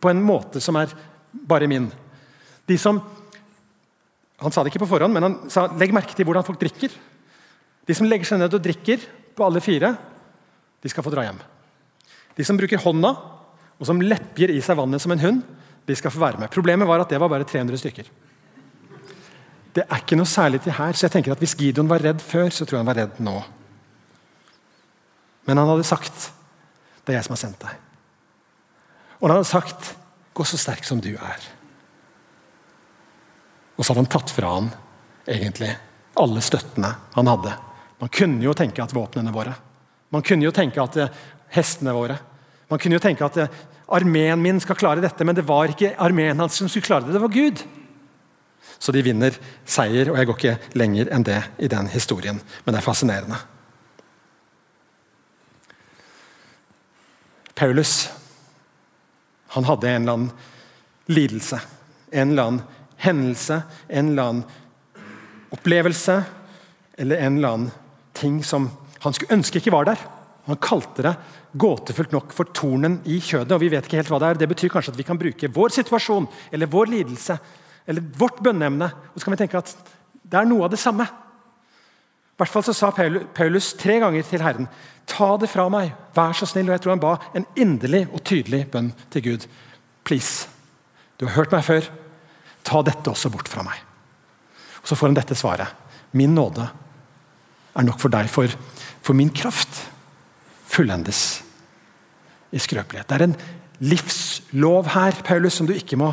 på 0.00 0.10
en 0.10 0.22
måte 0.24 0.60
som 0.60 0.76
er 0.76 0.92
bare 1.32 1.68
min. 1.70 1.90
De 2.68 2.76
som 2.78 3.00
Han 4.40 4.52
sa 4.52 4.62
det 4.62 4.72
ikke 4.72 4.84
på 4.84 4.90
forhånd, 4.94 5.12
men 5.14 5.26
han 5.26 5.36
sa 5.52 5.66
legg 5.76 5.92
merke 5.92 6.16
til 6.16 6.26
hvordan 6.28 6.46
folk 6.46 6.60
drikker. 6.60 6.94
De 7.86 7.96
som 7.96 8.08
legger 8.08 8.28
seg 8.28 8.40
ned 8.40 8.54
og 8.56 8.62
drikker 8.64 9.04
på 9.36 9.44
alle 9.44 9.60
fire, 9.64 9.92
de 10.80 10.92
skal 10.92 11.04
få 11.04 11.12
dra 11.12 11.26
hjem. 11.26 11.40
De 12.36 12.46
som 12.46 12.56
bruker 12.56 12.80
hånda, 12.80 13.12
og 13.80 13.88
som 13.88 14.00
lepper 14.00 14.52
i 14.52 14.60
seg 14.64 14.78
vannet 14.78 15.02
som 15.02 15.12
en 15.12 15.22
hund, 15.22 15.44
de 15.88 15.96
skal 15.96 16.12
få 16.12 16.22
være 16.22 16.40
med. 16.40 16.52
Problemet 16.52 16.88
var 16.88 17.02
at 17.02 17.12
det 17.12 17.20
var 17.20 17.32
bare 17.32 17.48
300 17.48 17.80
stykker. 17.80 18.10
Det 19.76 19.84
er 19.86 20.02
ikke 20.02 20.18
noe 20.18 20.28
særlig 20.28 20.60
til 20.64 20.74
her, 20.76 20.96
så 20.96 21.06
jeg 21.06 21.14
tenker 21.14 21.34
at 21.34 21.42
hvis 21.42 21.56
Gideon 21.56 21.88
var 21.90 22.02
redd 22.02 22.22
før, 22.24 22.50
så 22.52 22.64
tror 22.64 22.78
jeg 22.78 22.84
han 22.84 22.90
var 22.90 23.00
redd 23.00 23.20
nå. 23.22 23.36
Men 25.48 25.60
han 25.60 25.70
hadde 25.72 25.86
sagt 25.88 26.30
det 27.04 27.14
er 27.14 27.20
jeg 27.20 27.26
som 27.26 27.34
har 27.34 27.40
sendt 27.40 27.62
deg. 27.64 27.78
Og 29.20 29.28
han 29.28 29.38
hadde 29.38 29.50
sagt 29.50 29.94
gå 30.36 30.44
så 30.46 30.58
sterk 30.60 30.84
som 30.86 31.00
du 31.02 31.12
er. 31.14 31.48
Og 33.80 33.84
så 33.84 33.94
hadde 33.94 34.04
han 34.04 34.12
tatt 34.12 34.32
fra 34.36 34.52
han 34.58 34.68
egentlig 35.24 35.72
alle 36.20 36.42
støttene 36.44 36.92
han 37.14 37.30
hadde. 37.30 37.54
Man 38.00 38.12
kunne 38.12 38.44
jo 38.44 38.52
tenke 38.56 38.84
at 38.84 38.92
våpnene 38.92 39.32
våre, 39.32 39.54
man 40.12 40.24
kunne 40.26 40.44
jo 40.44 40.52
tenke 40.52 40.82
at 40.82 40.96
eh, 40.98 41.20
hestene 41.54 41.94
våre 41.94 42.18
Man 42.70 42.78
kunne 42.78 42.98
jo 42.98 43.02
tenke 43.02 43.26
at 43.26 43.36
eh, 43.42 43.54
armeen 43.90 44.38
min 44.38 44.60
skal 44.62 44.76
klare 44.78 45.02
dette, 45.02 45.24
men 45.26 45.34
det 45.34 45.42
var 45.42 45.72
ikke 45.72 45.96
armeen 45.98 46.38
hans 46.38 46.54
som 46.54 46.68
skulle 46.70 46.86
klare 46.86 47.08
det, 47.08 47.16
det 47.16 47.22
var 47.22 47.32
Gud. 47.34 47.62
Så 48.78 48.94
de 48.94 49.02
vinner 49.02 49.34
seier, 49.66 50.12
og 50.12 50.18
jeg 50.20 50.28
går 50.28 50.38
ikke 50.38 50.78
lenger 50.78 51.10
enn 51.10 51.26
det 51.26 51.40
i 51.58 51.70
den 51.72 51.90
historien. 51.90 52.38
Men 52.62 52.76
det 52.76 52.78
er 52.78 52.86
fascinerende. 52.86 53.40
Paulus 57.58 58.08
han 59.56 59.66
hadde 59.66 59.90
en 59.90 60.02
eller 60.04 60.20
annen 60.20 61.10
lidelse, 61.10 61.58
en 62.14 62.30
eller 62.30 62.52
annen 62.52 62.79
hendelse, 63.00 63.62
en 63.88 64.12
eller 64.12 64.30
annen 64.30 64.44
opplevelse 65.50 66.20
eller 67.00 67.16
en 67.16 67.36
eller 67.38 67.54
annen 67.54 67.70
ting 68.16 68.40
som 68.44 68.68
han 69.00 69.16
skulle 69.16 69.38
ønske 69.38 69.60
ikke 69.60 69.72
var 69.74 69.88
der. 69.88 70.02
Han 70.46 70.60
kalte 70.60 71.04
det 71.06 71.14
gåtefullt 71.60 72.12
nok 72.14 72.34
for 72.36 72.50
tornen 72.54 73.00
i 73.08 73.18
kjødet. 73.20 73.52
og 73.52 73.60
vi 73.60 73.70
vet 73.72 73.86
ikke 73.86 73.98
helt 74.00 74.10
hva 74.12 74.20
Det 74.20 74.28
er. 74.28 74.40
Det 74.42 74.48
betyr 74.48 74.68
kanskje 74.68 74.92
at 74.92 74.98
vi 74.98 75.06
kan 75.08 75.18
bruke 75.18 75.48
vår 75.48 75.74
situasjon 75.74 76.28
eller 76.52 76.66
vår 76.66 76.86
lidelse 76.86 77.38
eller 77.86 78.04
vårt 78.18 78.42
bønneemne 78.42 78.86
og 78.86 79.16
så 79.16 79.24
kan 79.24 79.34
vi 79.34 79.42
tenke 79.42 79.58
at 79.58 79.74
det 80.22 80.38
er 80.38 80.46
noe 80.46 80.64
av 80.64 80.70
det 80.70 80.78
samme. 80.78 81.04
I 81.04 82.40
hvert 82.40 82.52
fall 82.52 82.64
så 82.64 82.72
sa 82.72 82.90
Paulus 83.34 83.74
tre 83.76 83.98
ganger 84.00 84.22
til 84.24 84.40
Herren 84.40 84.68
Ta 85.10 85.34
det 85.40 85.48
fra 85.50 85.66
meg, 85.68 85.90
vær 86.14 86.36
så 86.38 86.46
snill. 86.46 86.68
Og 86.68 86.76
jeg 86.76 86.82
tror 86.84 86.94
han 86.94 87.02
ba 87.02 87.16
en 87.34 87.46
inderlig 87.58 88.04
og 88.14 88.22
tydelig 88.22 88.62
bønn 88.70 88.92
til 89.10 89.24
Gud. 89.24 89.46
Please, 90.06 90.46
du 91.18 91.26
har 91.26 91.34
hørt 91.34 91.52
meg 91.52 91.64
før. 91.66 91.88
Ta 92.70 92.82
dette 92.86 93.10
også 93.10 93.30
bort 93.32 93.50
fra 93.50 93.64
meg. 93.66 93.78
Og 94.80 94.88
Så 94.88 94.96
får 94.96 95.10
han 95.10 95.18
dette 95.18 95.36
svaret. 95.38 95.68
Min 96.16 96.34
nåde 96.34 96.66
er 97.76 97.86
nok 97.86 98.00
for 98.02 98.12
deg, 98.12 98.30
for, 98.30 98.50
for 99.02 99.18
min 99.18 99.30
kraft 99.30 99.86
fullendes 100.70 101.42
i 102.54 102.58
skrøpelighet. 102.62 103.08
Det 103.10 103.18
er 103.18 103.26
en 103.28 103.36
livslov 103.80 104.90
her 104.94 105.18
Paulus, 105.26 105.58
som 105.58 105.68
du 105.68 105.74
ikke 105.74 105.98
må 105.98 106.12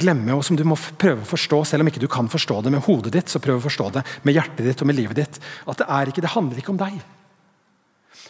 glemme, 0.00 0.32
og 0.32 0.44
som 0.44 0.56
du 0.56 0.64
må 0.64 0.78
prøve 1.00 1.24
å 1.24 1.28
forstå, 1.28 1.62
selv 1.68 1.84
om 1.84 1.90
ikke 1.90 2.02
du 2.02 2.08
kan 2.10 2.28
forstå 2.32 2.60
det 2.64 2.72
med 2.72 2.84
hodet 2.86 3.12
ditt, 3.16 3.32
så 3.32 3.40
prøv 3.42 3.60
å 3.60 3.66
forstå 3.66 3.90
det 3.98 4.04
med 4.24 4.36
hjertet 4.36 4.64
ditt 4.64 4.80
og 4.80 4.88
med 4.88 4.96
livet 4.96 5.20
ditt. 5.20 5.40
At 5.68 5.80
det, 5.82 5.88
er 5.88 6.12
ikke, 6.12 6.24
det 6.24 6.32
handler 6.32 6.60
ikke 6.60 6.72
om 6.72 6.80
deg. 6.80 7.00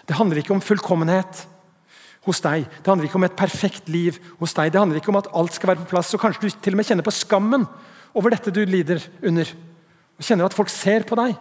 Det 0.06 0.18
handler 0.18 0.42
ikke 0.42 0.56
om 0.56 0.64
fullkommenhet 0.64 1.44
hos 2.26 2.40
deg. 2.44 2.66
Det 2.68 2.90
handler 2.90 3.08
ikke 3.08 3.20
om 3.20 3.26
et 3.26 3.38
perfekt 3.38 3.88
liv 3.88 4.18
hos 4.40 4.54
deg. 4.56 4.72
Det 4.72 4.80
handler 4.80 5.00
ikke 5.00 5.12
om 5.12 5.20
at 5.20 5.30
alt 5.36 5.56
skal 5.56 5.72
være 5.72 5.84
på 5.84 5.92
plass. 5.94 6.12
og 6.14 6.22
Kanskje 6.22 6.48
du 6.48 6.56
til 6.56 6.76
og 6.76 6.80
med 6.80 6.88
kjenner 6.88 7.06
på 7.06 7.14
skammen 7.16 7.66
over 8.14 8.34
dette 8.34 8.52
du 8.52 8.60
lider 8.68 9.02
under. 9.22 9.52
Og 10.18 10.26
Kjenner 10.26 10.50
at 10.50 10.56
folk 10.56 10.72
ser 10.72 11.06
på 11.08 11.16
deg. 11.18 11.38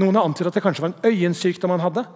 Noen 0.00 0.16
har 0.16 0.28
antydet 0.28 0.52
at 0.52 0.58
det 0.58 0.64
kanskje 0.64 0.84
var 0.84 0.94
en 0.94 1.10
øyensykdom 1.10 1.74
han 1.76 1.84
hadde. 1.84 2.06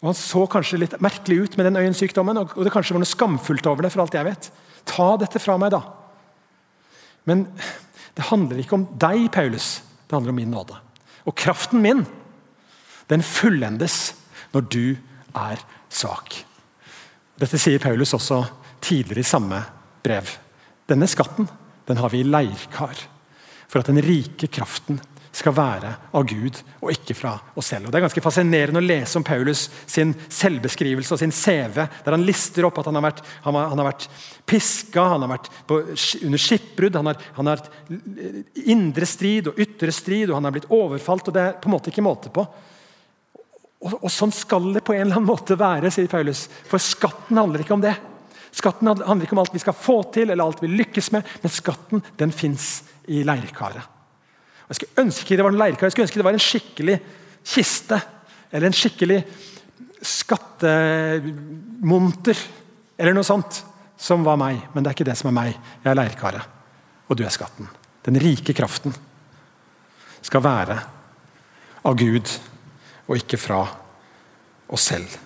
Og 0.00 0.10
Han 0.10 0.16
så 0.16 0.46
kanskje 0.48 0.80
litt 0.80 1.00
merkelig 1.00 1.42
ut 1.44 1.56
med 1.56 1.68
den 1.68 1.76
øyensykdommen, 1.76 2.38
og 2.40 2.56
det 2.64 2.72
kanskje 2.72 2.96
var 2.96 3.02
noe 3.02 3.08
skamfullt 3.08 3.66
over 3.68 3.84
det. 3.84 3.92
for 3.92 4.02
alt 4.02 4.16
jeg 4.16 4.24
vet. 4.24 4.50
Ta 4.88 5.16
dette 5.20 5.38
fra 5.38 5.58
meg, 5.60 5.72
da. 5.72 5.82
Men 7.28 7.44
det 8.16 8.28
handler 8.30 8.62
ikke 8.62 8.78
om 8.78 8.88
deg, 8.96 9.28
Paulus. 9.32 9.82
Det 10.08 10.16
handler 10.16 10.32
om 10.32 10.40
min 10.40 10.50
nåde. 10.50 10.76
Og 11.28 11.36
kraften 11.36 11.82
min 11.82 12.06
den 13.10 13.22
fullendes 13.22 14.14
når 14.54 14.68
du 14.70 14.96
er 15.36 15.62
svak. 15.88 16.40
Dette 17.40 17.58
sier 17.60 17.80
Paulus 17.82 18.14
også 18.16 18.42
tidligere 18.84 19.24
i 19.24 19.30
samme 19.30 19.62
brev. 20.04 20.28
Denne 20.88 21.08
skatten 21.08 21.48
den 21.88 22.00
har 22.00 22.12
vi 22.12 22.20
i 22.22 22.26
leirkar 22.26 22.98
for 23.70 23.80
at 23.80 23.88
den 23.90 24.02
rike 24.02 24.50
kraften 24.50 25.00
skal 25.30 25.54
være 25.54 25.92
av 26.16 26.24
Gud 26.26 26.56
og 26.80 26.90
ikke 26.90 27.14
fra 27.14 27.36
oss 27.58 27.70
selv. 27.70 27.86
Og 27.86 27.92
Det 27.92 28.00
er 28.00 28.06
ganske 28.08 28.22
fascinerende 28.24 28.80
å 28.82 28.84
lese 28.84 29.18
om 29.18 29.26
Paulus 29.26 29.68
sin 29.86 30.12
selvbeskrivelse 30.26 31.14
og 31.14 31.20
sin 31.22 31.34
CV, 31.34 31.78
der 31.78 32.16
han 32.16 32.26
lister 32.26 32.66
opp 32.66 32.80
at 32.82 32.90
han 32.90 32.98
har 32.98 33.06
vært, 33.06 33.22
han 33.44 33.58
har, 33.58 33.68
han 33.70 33.82
har 33.82 33.90
vært 33.92 34.08
piska, 34.50 35.04
han 35.14 35.24
har 35.24 35.32
vært 35.36 35.52
på, 35.70 35.78
under 36.26 36.42
skipbrudd, 36.42 36.98
han 36.98 37.12
har, 37.12 37.22
han 37.38 37.52
har 37.52 37.62
indre 38.74 39.06
strid 39.06 39.52
og 39.52 39.62
ytre 39.62 39.94
strid, 39.94 40.28
og 40.28 40.40
han 40.40 40.50
har 40.50 40.56
blitt 40.56 40.70
overfalt. 40.74 41.30
og 41.30 41.38
Det 41.38 41.46
er 41.46 41.56
på 41.62 41.70
en 41.70 41.76
måte 41.76 41.94
ikke 41.94 42.06
måte 42.06 42.34
på. 42.34 42.46
Og, 43.80 43.94
og, 43.96 44.10
Sånn 44.12 44.32
skal 44.34 44.74
det 44.74 44.82
på 44.84 44.92
en 44.94 45.06
eller 45.06 45.16
annen 45.16 45.30
måte 45.30 45.56
være, 45.58 45.90
sier 45.92 46.08
Paulus. 46.10 46.40
For 46.68 46.78
skatten 46.82 47.38
handler 47.40 47.60
ikke 47.64 47.76
om 47.78 47.84
det. 47.84 47.94
Skatten 48.52 48.86
handler 48.90 49.24
ikke 49.24 49.36
om 49.36 49.42
alt 49.44 49.54
vi 49.54 49.62
skal 49.62 49.76
få 49.76 50.02
til 50.12 50.28
eller 50.28 50.44
alt 50.44 50.62
vi 50.62 50.68
lykkes 50.72 51.12
med, 51.14 51.22
men 51.42 51.50
skatten 51.54 51.98
den 52.20 52.32
fins 52.34 52.64
i 53.08 53.22
leirkaret. 53.26 53.84
Jeg 54.70 54.76
skulle 54.78 55.04
ønske 55.06 55.36
det 55.36 55.44
var 55.46 55.54
en 55.54 55.62
leirkar, 55.62 55.86
jeg 55.88 55.92
skulle 55.94 56.06
ønske 56.06 56.20
det 56.20 56.28
var 56.28 56.36
en 56.36 56.48
skikkelig 56.48 56.96
kiste. 57.54 57.98
Eller 58.50 58.66
en 58.68 58.76
skikkelig 58.76 59.20
skattemonter, 60.06 62.38
eller 62.98 63.14
noe 63.16 63.26
sånt, 63.26 63.64
som 64.00 64.24
var 64.26 64.36
meg. 64.40 64.56
Men 64.74 64.82
det 64.82 64.88
er 64.90 64.96
ikke 64.98 65.10
det 65.10 65.18
som 65.18 65.28
er 65.30 65.36
meg. 65.36 65.50
Jeg 65.82 65.90
er 65.92 65.98
leirkaret, 65.98 66.44
og 67.08 67.12
du 67.18 67.22
er 67.26 67.34
skatten. 67.34 67.66
Den 68.06 68.16
rike 68.22 68.52
kraften 68.56 68.92
skal 70.24 70.42
være 70.44 70.76
av 71.86 71.94
Gud 71.98 72.26
og 73.10 73.18
ikke 73.18 73.40
fra 73.42 73.64
oss 74.70 74.86
selv. 74.92 75.18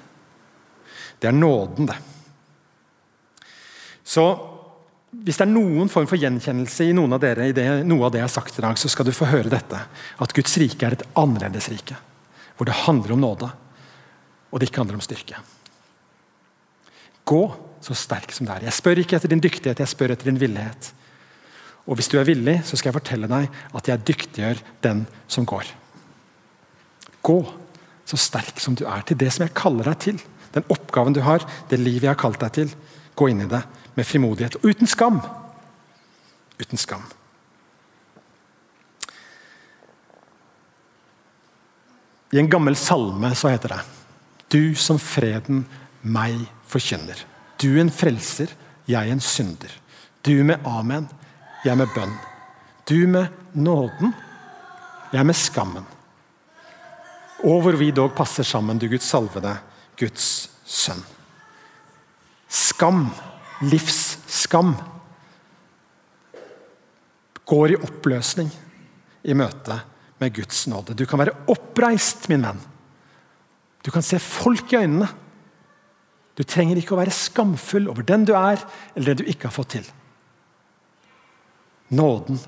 Det 1.20 1.28
er 1.28 1.36
nåden, 1.36 1.88
det. 1.90 1.98
Så 4.04 4.24
hvis 5.24 5.38
det 5.38 5.44
er 5.44 5.52
noen 5.52 5.90
form 5.92 6.08
for 6.08 6.20
gjenkjennelse 6.20 6.88
i 6.88 6.94
noen 6.96 7.14
av 7.14 7.20
dere, 7.22 7.48
i 7.48 7.54
det, 7.56 7.66
noe 7.86 8.08
av 8.08 8.14
det 8.14 8.22
jeg 8.22 8.26
har 8.26 8.34
sagt 8.34 8.58
i 8.58 8.64
dag, 8.64 8.78
så 8.80 8.90
skal 8.90 9.06
du 9.06 9.12
få 9.14 9.28
høre 9.30 9.52
dette. 9.52 9.78
At 10.20 10.34
Guds 10.36 10.56
rike 10.60 10.88
er 10.88 10.96
et 10.96 11.06
annerledes 11.20 11.68
rike. 11.72 11.96
Hvor 12.56 12.68
det 12.68 12.80
handler 12.84 13.14
om 13.14 13.22
nåde, 13.22 13.50
og 14.50 14.60
det 14.60 14.70
ikke 14.70 14.82
handler 14.82 14.98
om 14.98 15.04
styrke. 15.04 15.38
Gå 17.24 17.44
så 17.84 17.96
sterk 17.98 18.32
som 18.32 18.48
det 18.48 18.56
er. 18.56 18.66
Jeg 18.68 18.78
spør 18.78 19.00
ikke 19.02 19.18
etter 19.18 19.30
din 19.32 19.42
dyktighet, 19.44 19.80
jeg 19.80 19.92
spør 19.92 20.14
etter 20.14 20.30
din 20.30 20.40
villighet. 20.40 20.90
Og 21.84 21.98
hvis 21.98 22.08
du 22.08 22.16
er 22.16 22.28
villig, 22.28 22.58
så 22.64 22.78
skal 22.78 22.90
jeg 22.90 22.98
fortelle 22.98 23.28
deg 23.28 23.58
at 23.76 23.90
jeg 23.90 24.06
dyktiggjør 24.08 24.62
den 24.86 25.04
som 25.28 25.46
går. 25.48 25.68
Gå 27.24 27.38
så 28.04 28.18
sterk 28.20 28.60
som 28.60 28.76
du 28.76 28.84
er 28.88 29.04
til 29.06 29.18
det 29.20 29.30
som 29.32 29.46
jeg 29.46 29.56
kaller 29.56 29.90
deg 29.90 30.00
til. 30.04 30.20
Den 30.54 30.66
oppgaven 30.70 31.16
du 31.16 31.22
har, 31.24 31.44
det 31.70 31.80
livet 31.80 32.06
jeg 32.06 32.12
har 32.12 32.20
kalt 32.20 32.40
deg 32.42 32.54
til. 32.54 32.72
Gå 33.16 33.30
inn 33.30 33.44
i 33.44 33.50
det 33.50 33.62
med 33.94 34.06
frimodighet 34.06 34.58
og 34.60 34.66
uten 34.70 34.90
skam. 34.90 35.20
Uten 36.60 36.80
skam. 36.80 37.04
I 42.34 42.40
en 42.42 42.50
gammel 42.50 42.74
salme 42.78 43.30
så 43.38 43.52
heter 43.52 43.76
det 43.76 43.82
Du 44.50 44.74
som 44.78 44.98
freden 44.98 45.64
meg 46.02 46.34
forkynner. 46.70 47.16
Du 47.62 47.78
en 47.80 47.90
frelser, 47.90 48.50
jeg 48.90 49.10
en 49.10 49.22
synder. 49.22 49.70
Du 50.26 50.34
med 50.44 50.62
amen, 50.66 51.06
jeg 51.64 51.78
med 51.78 51.90
bønn. 51.94 52.14
Du 52.88 53.06
med 53.08 53.30
nåden, 53.54 54.12
jeg 55.12 55.26
med 55.26 55.38
skammen. 55.38 55.86
Og 57.44 57.60
hvor 57.60 57.76
vi 57.76 57.92
dog 57.92 58.14
passer 58.16 58.46
sammen, 58.46 58.80
du 58.80 58.88
Guds 58.88 59.04
salvede, 59.04 59.52
Guds 60.00 60.28
sønn. 60.64 61.02
Skam, 62.48 63.08
livsskam, 63.64 64.74
går 67.44 67.74
i 67.74 67.76
oppløsning 67.76 68.48
i 69.28 69.36
møte 69.36 69.76
med 70.22 70.32
Guds 70.32 70.64
nåde. 70.70 70.96
Du 70.96 71.04
kan 71.04 71.20
være 71.20 71.36
oppreist, 71.52 72.30
min 72.32 72.46
venn. 72.46 72.62
Du 73.84 73.90
kan 73.92 74.04
se 74.06 74.18
folk 74.22 74.72
i 74.72 74.80
øynene. 74.80 75.10
Du 76.34 76.42
trenger 76.48 76.80
ikke 76.80 76.96
å 76.96 77.02
være 77.02 77.14
skamfull 77.14 77.90
over 77.92 78.06
den 78.06 78.24
du 78.26 78.32
er, 78.38 78.62
eller 78.94 79.12
det 79.12 79.20
du 79.20 79.30
ikke 79.30 79.50
har 79.50 79.54
fått 79.54 79.74
til. 79.76 79.90
Nåden. 81.94 82.40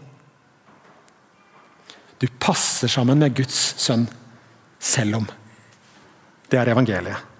Du 2.16 2.26
passer 2.40 2.88
sammen 2.88 3.20
med 3.20 3.36
Guds 3.36 3.76
sønn 3.82 4.08
selv 4.78 5.20
om. 5.20 5.26
Det 6.50 6.58
er 6.60 6.72
evangeliet. 6.72 7.34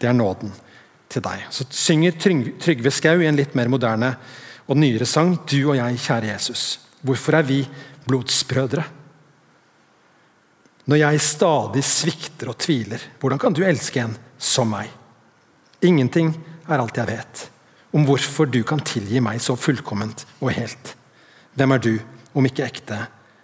Det 0.00 0.08
er 0.08 0.16
nåden 0.16 0.52
til 1.10 1.22
deg. 1.24 1.46
Så 1.52 1.66
synger 1.70 2.16
Trygve 2.20 2.92
Skau 2.94 3.20
i 3.20 3.28
en 3.28 3.38
litt 3.38 3.56
mer 3.58 3.68
moderne 3.72 4.14
og 4.70 4.78
nyere 4.78 5.06
sang 5.06 5.36
'Du 5.44 5.70
og 5.70 5.76
jeg, 5.76 5.98
kjære 5.98 6.34
Jesus'. 6.34 6.78
Hvorfor 7.02 7.34
er 7.34 7.42
vi 7.42 7.68
blodsbrødre? 8.06 8.84
Når 10.86 10.96
jeg 10.96 11.20
stadig 11.20 11.84
svikter 11.84 12.48
og 12.48 12.58
tviler, 12.58 13.00
hvordan 13.20 13.38
kan 13.38 13.52
du 13.52 13.62
elske 13.62 14.00
en 14.00 14.16
som 14.38 14.70
meg? 14.70 14.90
Ingenting 15.82 16.34
er 16.68 16.78
alt 16.78 16.96
jeg 16.96 17.06
vet 17.06 17.50
om 17.92 18.06
hvorfor 18.06 18.46
du 18.46 18.62
kan 18.66 18.82
tilgi 18.86 19.20
meg 19.22 19.40
så 19.42 19.56
fullkomment 19.58 20.24
og 20.40 20.52
helt. 20.54 20.94
Hvem 21.58 21.74
er 21.74 21.82
du, 21.82 21.94
om 22.34 22.46
ikke 22.46 22.66
ekte 22.66 22.98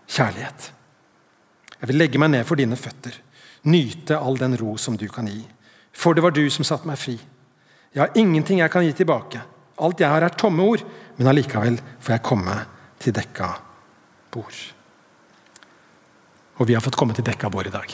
kjærlighet? 0.06 0.70
Jeg 1.80 1.90
vil 1.90 1.98
legge 1.98 2.20
meg 2.22 2.30
ned 2.32 2.46
for 2.46 2.58
dine 2.58 2.78
føtter, 2.78 3.16
nyte 3.66 4.18
all 4.18 4.38
den 4.38 4.56
ro 4.56 4.76
som 4.78 4.96
du 4.96 5.08
kan 5.10 5.28
gi. 5.28 5.42
For 5.96 6.14
det 6.14 6.24
var 6.24 6.34
du 6.34 6.44
som 6.52 6.66
satte 6.66 6.88
meg 6.88 7.00
fri. 7.00 7.16
Jeg 7.94 8.02
har 8.02 8.18
ingenting 8.18 8.60
jeg 8.60 8.72
kan 8.72 8.84
gi 8.84 8.92
tilbake. 8.96 9.40
Alt 9.80 10.00
jeg 10.00 10.08
har, 10.08 10.24
er 10.24 10.36
tomme 10.36 10.64
ord, 10.64 10.82
men 11.16 11.28
allikevel 11.28 11.78
får 12.00 12.16
jeg 12.16 12.24
komme 12.24 12.56
til 13.00 13.14
dekka 13.16 13.50
bord. 14.32 14.58
Og 16.56 16.68
vi 16.68 16.76
har 16.76 16.84
fått 16.84 16.96
komme 16.96 17.16
til 17.16 17.24
dekka 17.26 17.50
bord 17.52 17.68
i 17.68 17.74
dag. 17.74 17.90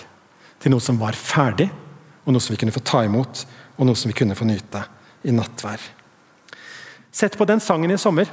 Til 0.63 0.75
noe 0.75 0.83
som 0.83 0.99
var 1.01 1.19
ferdig, 1.19 1.69
og 2.23 2.35
noe 2.35 2.43
som 2.43 2.55
vi 2.55 2.61
kunne 2.61 2.75
få 2.75 2.85
ta 2.87 3.03
imot, 3.07 3.43
og 3.79 3.89
noe 3.89 3.99
som 3.99 4.11
vi 4.11 4.19
kunne 4.19 4.39
få 4.39 4.47
nyte 4.47 4.85
i 5.27 5.35
nattvær. 5.35 5.83
Sett 7.13 7.37
på 7.39 7.47
den 7.49 7.61
sangen 7.61 7.91
i 7.93 7.99
sommer. 8.01 8.31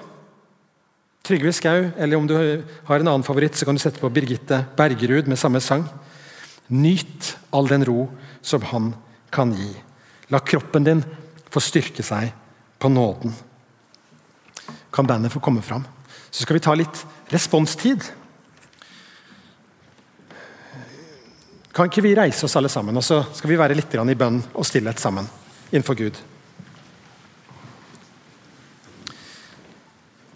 Trygve 1.25 1.52
Skau, 1.54 1.89
eller 1.97 2.17
om 2.17 2.28
du 2.30 2.36
har 2.38 3.02
en 3.02 3.10
annen 3.10 3.25
favoritt, 3.25 3.58
så 3.58 3.65
kan 3.65 3.78
du 3.78 3.82
sette 3.82 4.02
på 4.02 4.12
Birgitte 4.13 4.62
Bergerud 4.78 5.28
med 5.30 5.41
samme 5.41 5.62
sang. 5.62 5.84
Nyt 6.69 7.38
all 7.49 7.67
den 7.67 7.86
ro 7.86 8.08
som 8.41 8.62
han 8.69 8.93
kan 9.34 9.53
gi. 9.53 9.71
La 10.29 10.39
kroppen 10.39 10.86
din 10.86 11.03
få 11.49 11.62
styrke 11.63 12.05
seg 12.05 12.29
på 12.79 12.89
nåden. 12.93 13.34
Kan 14.93 15.08
bandet 15.10 15.34
få 15.34 15.41
komme 15.41 15.62
fram? 15.65 15.86
Så 16.29 16.45
skal 16.45 16.60
vi 16.60 16.63
ta 16.63 16.75
litt 16.77 17.05
responstid. 17.34 18.05
Kan 21.73 21.89
ikke 21.89 22.03
vi 22.05 22.15
reise 22.17 22.45
oss 22.45 22.58
alle 22.60 22.69
sammen, 22.69 22.97
og 22.97 23.05
så 23.05 23.21
skal 23.34 23.49
vi 23.49 23.58
være 23.58 23.77
litt 23.77 23.93
i 23.93 24.17
bønn 24.17 24.41
og 24.53 24.65
stillhet 24.65 24.99
sammen 24.99 25.29
innenfor 25.71 25.95
Gud? 25.95 26.17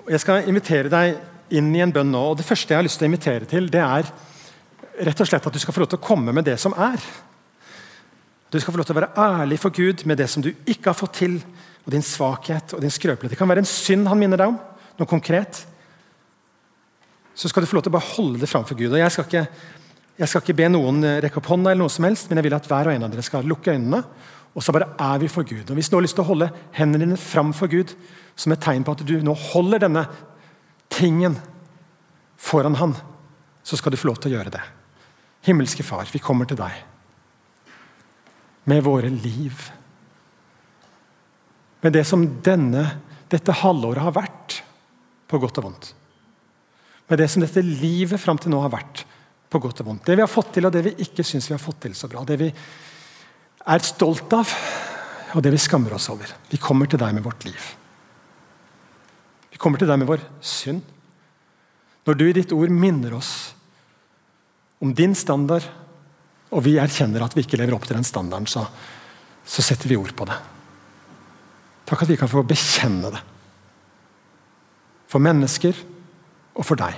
Jeg 0.09 0.19
skal 0.19 0.49
invitere 0.49 0.91
deg 0.91 1.55
inn 1.55 1.69
i 1.75 1.81
en 1.83 1.93
bønn 1.93 2.11
nå. 2.11 2.21
og 2.31 2.37
Det 2.37 2.45
første 2.45 2.73
jeg 2.73 2.77
har 2.77 2.85
lyst 2.85 2.99
til 2.99 3.07
å 3.07 3.11
invitere 3.11 3.45
til, 3.49 3.69
det 3.69 3.81
er 3.81 4.09
rett 4.99 5.21
og 5.21 5.29
slett 5.29 5.45
at 5.47 5.53
du 5.53 5.61
skal 5.61 5.75
få 5.75 5.83
lov 5.83 5.91
til 5.93 6.01
å 6.01 6.05
komme 6.05 6.33
med 6.35 6.45
det 6.45 6.57
som 6.61 6.75
er. 6.77 7.01
Du 8.53 8.59
skal 8.61 8.73
få 8.73 8.81
lov 8.81 8.87
til 8.87 8.95
å 8.95 9.01
være 9.01 9.27
ærlig 9.41 9.59
for 9.61 9.73
Gud 9.73 10.05
med 10.09 10.19
det 10.21 10.29
som 10.29 10.43
du 10.45 10.51
ikke 10.53 10.91
har 10.91 10.97
fått 10.97 11.17
til, 11.23 11.39
og 11.83 11.91
din 11.91 12.05
svakhet 12.05 12.75
og 12.77 12.83
din 12.83 12.93
skrøpelighet. 12.93 13.33
Det 13.33 13.39
kan 13.39 13.49
være 13.49 13.63
en 13.65 13.67
synd 13.67 14.07
han 14.07 14.19
minner 14.19 14.39
deg 14.39 14.53
om, 14.53 14.59
noe 14.99 15.09
konkret. 15.09 15.65
Så 17.35 17.49
skal 17.49 17.65
du 17.65 17.67
få 17.67 17.79
lov 17.79 17.87
til 17.87 17.91
å 17.91 17.97
bare 17.97 18.13
holde 18.13 18.39
det 18.39 18.47
framfor 18.51 18.77
Gud. 18.77 18.93
og 18.93 19.01
Jeg 19.01 19.11
skal 19.11 19.27
ikke 19.27 19.47
jeg 20.13 20.29
skal 20.29 20.43
ikke 20.43 20.53
be 20.59 20.67
noen 20.69 21.01
rekke 21.23 21.39
opp 21.41 21.47
hånda, 21.49 21.71
eller 21.71 21.81
noe 21.81 21.91
som 21.91 22.05
helst, 22.05 22.27
men 22.29 22.37
jeg 22.37 22.45
vil 22.45 22.55
at 22.55 22.67
hver 22.69 22.89
og 22.89 22.93
en 22.93 23.05
av 23.07 23.13
dere 23.13 23.25
skal 23.25 23.47
lukke 23.49 23.73
øynene. 23.73 24.03
Og 24.53 24.61
så 24.61 24.75
bare 24.75 24.91
er 25.01 25.23
vi 25.23 25.29
for 25.31 25.47
Gud. 25.47 25.65
Og 25.65 25.73
Hvis 25.73 25.89
du 25.89 25.97
har 25.97 26.05
lyst 26.05 26.13
til 26.19 26.21
å 26.21 26.27
holde 26.27 26.51
hendene 26.77 27.07
dine 27.07 27.17
fram 27.17 27.49
for 27.57 27.71
Gud 27.71 27.95
som 28.37 28.53
et 28.53 28.61
tegn 28.61 28.85
på 28.85 28.93
at 28.93 29.01
du 29.01 29.15
nå 29.25 29.33
holder 29.33 29.81
denne 29.81 30.05
tingen 30.93 31.39
foran 32.37 32.77
Han, 32.77 32.93
så 33.63 33.77
skal 33.79 33.91
du 33.91 33.97
få 33.97 34.11
lov 34.11 34.21
til 34.21 34.33
å 34.33 34.37
gjøre 34.37 34.53
det. 34.53 34.61
Himmelske 35.43 35.83
Far, 35.83 36.07
vi 36.11 36.21
kommer 36.23 36.47
til 36.47 36.59
deg 36.59 36.83
med 38.69 38.83
våre 38.85 39.09
liv. 39.11 39.57
Med 41.83 41.95
det 41.95 42.05
som 42.07 42.23
denne, 42.45 42.83
dette 43.31 43.55
halvåret 43.59 44.05
har 44.05 44.15
vært, 44.15 44.61
på 45.27 45.39
godt 45.41 45.59
og 45.59 45.67
vondt. 45.67 45.89
Med 47.09 47.19
det 47.19 47.27
som 47.31 47.43
dette 47.43 47.63
livet 47.65 48.21
fram 48.21 48.39
til 48.39 48.53
nå 48.53 48.61
har 48.63 48.71
vært, 48.71 49.03
på 49.51 49.59
godt 49.61 49.83
og 49.83 49.89
vondt. 49.89 50.05
Det 50.07 50.15
vi 50.15 50.23
har 50.23 50.31
fått 50.31 50.53
til, 50.55 50.67
og 50.67 50.73
det 50.73 50.85
vi 50.85 50.95
ikke 51.03 51.25
syns 51.27 51.49
vi 51.49 51.57
har 51.57 51.61
fått 51.61 51.81
til 51.85 51.95
så 51.97 52.07
bra. 52.09 52.23
Det 52.25 52.37
vi 52.39 52.47
er 52.47 53.83
stolt 53.85 54.31
av, 54.37 54.53
og 55.33 55.43
det 55.43 55.51
vi 55.53 55.61
skammer 55.61 55.97
oss 55.97 56.07
over. 56.13 56.31
Vi 56.49 56.61
kommer 56.61 56.87
til 56.89 57.01
deg 57.01 57.17
med 57.17 57.25
vårt 57.25 57.43
liv. 57.49 57.67
Vi 59.51 59.59
kommer 59.61 59.81
til 59.81 59.91
deg 59.91 59.99
med 59.99 60.09
vår 60.09 60.23
synd. 60.39 60.81
Når 62.07 62.17
du 62.19 62.25
i 62.27 62.35
ditt 62.35 62.55
ord 62.55 62.71
minner 62.71 63.17
oss 63.19 63.33
om 64.83 64.91
din 64.91 65.15
standard, 65.15 65.63
og 66.51 66.65
vi 66.65 66.75
erkjenner 66.81 67.23
at 67.23 67.33
vi 67.37 67.45
ikke 67.45 67.57
lever 67.61 67.77
opp 67.77 67.87
til 67.87 67.95
den 67.95 68.07
standarden, 68.07 68.49
så, 68.51 68.65
så 69.47 69.63
setter 69.63 69.87
vi 69.89 69.97
ord 69.97 70.11
på 70.17 70.27
det. 70.27 70.35
Takk 71.87 72.03
at 72.03 72.11
vi 72.11 72.17
kan 72.19 72.31
få 72.31 72.43
bekjenne 72.47 73.11
det. 73.13 73.21
For 75.07 75.23
mennesker 75.23 75.77
og 76.57 76.65
for 76.67 76.79
deg. 76.79 76.97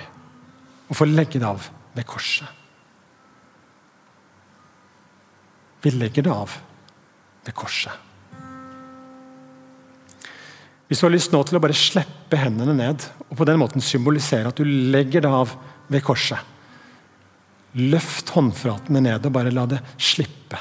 Og 0.90 0.98
få 0.98 1.08
legge 1.10 1.42
det 1.42 1.48
av 1.48 1.68
ved 1.96 2.08
korset. 2.10 2.50
Vi 5.86 5.94
legger 5.94 6.26
det 6.26 6.34
av 6.34 6.58
ved 7.46 7.54
korset. 7.58 7.94
Hvis 10.86 11.02
du 11.02 11.08
har 11.08 11.14
lyst 11.14 11.34
nå 11.34 11.42
til 11.46 11.58
å 11.58 11.62
bare 11.62 11.78
slippe 11.78 12.38
hendene 12.38 12.74
ned 12.78 13.06
og 13.30 13.38
på 13.38 13.46
den 13.50 13.58
måten 13.62 13.82
symbolisere 13.82 14.50
at 14.50 14.58
du 14.58 14.66
legger 14.66 15.26
det 15.26 15.32
av 15.34 15.54
ved 15.90 16.06
korset 16.06 16.55
Løft 17.76 18.32
håndflatene 18.36 19.02
ned 19.04 19.28
og 19.28 19.36
bare 19.36 19.52
la 19.54 19.66
det 19.70 19.82
slippe. 20.00 20.60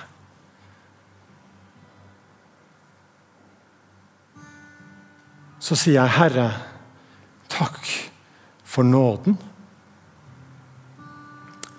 Så 5.64 5.78
sier 5.80 5.96
jeg, 5.96 6.16
Herre, 6.18 6.48
takk 7.48 7.78
for 8.68 8.84
nåden. 8.84 9.38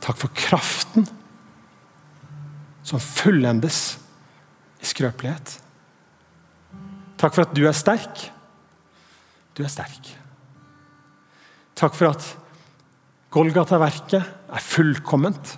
Takk 0.02 0.18
for 0.22 0.34
kraften 0.38 1.06
som 2.86 3.02
fullendes 3.02 3.98
i 4.82 4.88
skrøpelighet. 4.90 5.58
Takk 7.18 7.34
for 7.34 7.46
at 7.46 7.54
du 7.58 7.64
er 7.66 7.78
sterk. 7.78 8.28
Du 9.58 9.64
er 9.66 9.72
sterk. 9.72 10.12
Takk 11.76 11.96
for 11.98 12.12
at 12.14 12.28
Golgata-verket 13.36 14.18
er 14.56 14.64
fullkomment. 14.64 15.56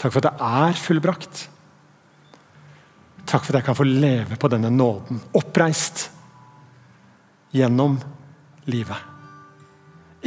Takk 0.00 0.14
for 0.14 0.20
at 0.22 0.28
det 0.30 0.50
er 0.50 0.80
fullbrakt. 0.80 1.44
Takk 3.26 3.44
for 3.44 3.52
at 3.52 3.60
jeg 3.60 3.68
kan 3.68 3.78
få 3.78 3.86
leve 3.86 4.38
på 4.40 4.50
denne 4.50 4.70
nåden, 4.72 5.20
oppreist 5.38 6.08
gjennom 7.54 7.98
livet. 8.70 9.08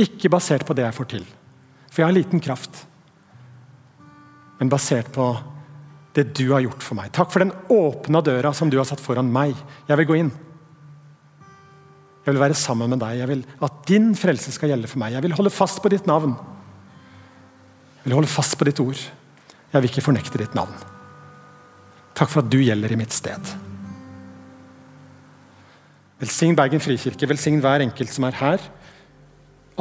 Ikke 0.03 0.32
basert 0.32 0.65
på 0.67 0.75
det 0.75 0.86
jeg 0.88 0.97
får 0.97 1.13
til, 1.15 1.29
for 1.89 2.03
jeg 2.03 2.10
har 2.10 2.17
liten 2.17 2.43
kraft 2.43 2.84
men 4.63 4.69
basert 4.71 5.12
på 5.12 5.25
det 6.15 6.23
du 6.38 6.45
har 6.53 6.62
gjort 6.63 6.84
for 6.86 6.95
meg. 6.95 7.10
Takk 7.12 7.34
for 7.34 7.43
den 7.43 7.51
åpna 7.73 8.21
døra 8.23 8.53
som 8.56 8.69
du 8.71 8.77
har 8.79 8.88
satt 8.88 9.01
foran 9.03 9.27
meg. 9.27 9.58
Jeg 9.89 9.99
vil 9.99 10.08
gå 10.08 10.19
inn. 10.21 10.29
Jeg 12.23 12.31
vil 12.31 12.41
være 12.41 12.55
sammen 12.55 12.91
med 12.93 13.01
deg. 13.03 13.19
Jeg 13.19 13.29
vil 13.29 13.43
at 13.67 13.83
din 13.89 14.13
frelse 14.15 14.53
skal 14.55 14.71
gjelde 14.71 14.88
for 14.88 15.01
meg. 15.03 15.15
Jeg 15.17 15.25
vil 15.25 15.36
holde 15.36 15.51
fast 15.51 15.81
på 15.83 15.91
ditt 15.91 16.07
navn. 16.07 16.38
Jeg 17.99 18.07
vil 18.07 18.17
holde 18.19 18.31
fast 18.31 18.55
på 18.59 18.67
ditt 18.67 18.79
ord. 18.83 19.01
Jeg 19.73 19.81
vil 19.81 19.91
ikke 19.91 20.05
fornekte 20.05 20.39
ditt 20.39 20.55
navn. 20.55 20.73
Takk 22.15 22.29
for 22.29 22.43
at 22.43 22.51
du 22.51 22.59
gjelder 22.62 22.93
i 22.93 22.99
mitt 22.99 23.15
sted. 23.15 23.53
Velsign 26.23 26.55
Bergen 26.55 26.83
frikirke, 26.83 27.27
velsign 27.27 27.59
hver 27.63 27.83
enkelt 27.83 28.13
som 28.13 28.29
er 28.29 28.38
her. 28.39 28.67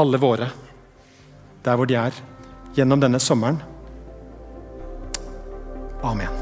Alle 0.02 0.18
våre, 0.18 0.48
der 1.62 1.76
hvor 1.78 1.86
de 1.86 1.98
er, 2.00 2.16
gjennom 2.74 3.02
denne 3.02 3.20
sommeren. 3.22 3.60
Amen. 6.02 6.41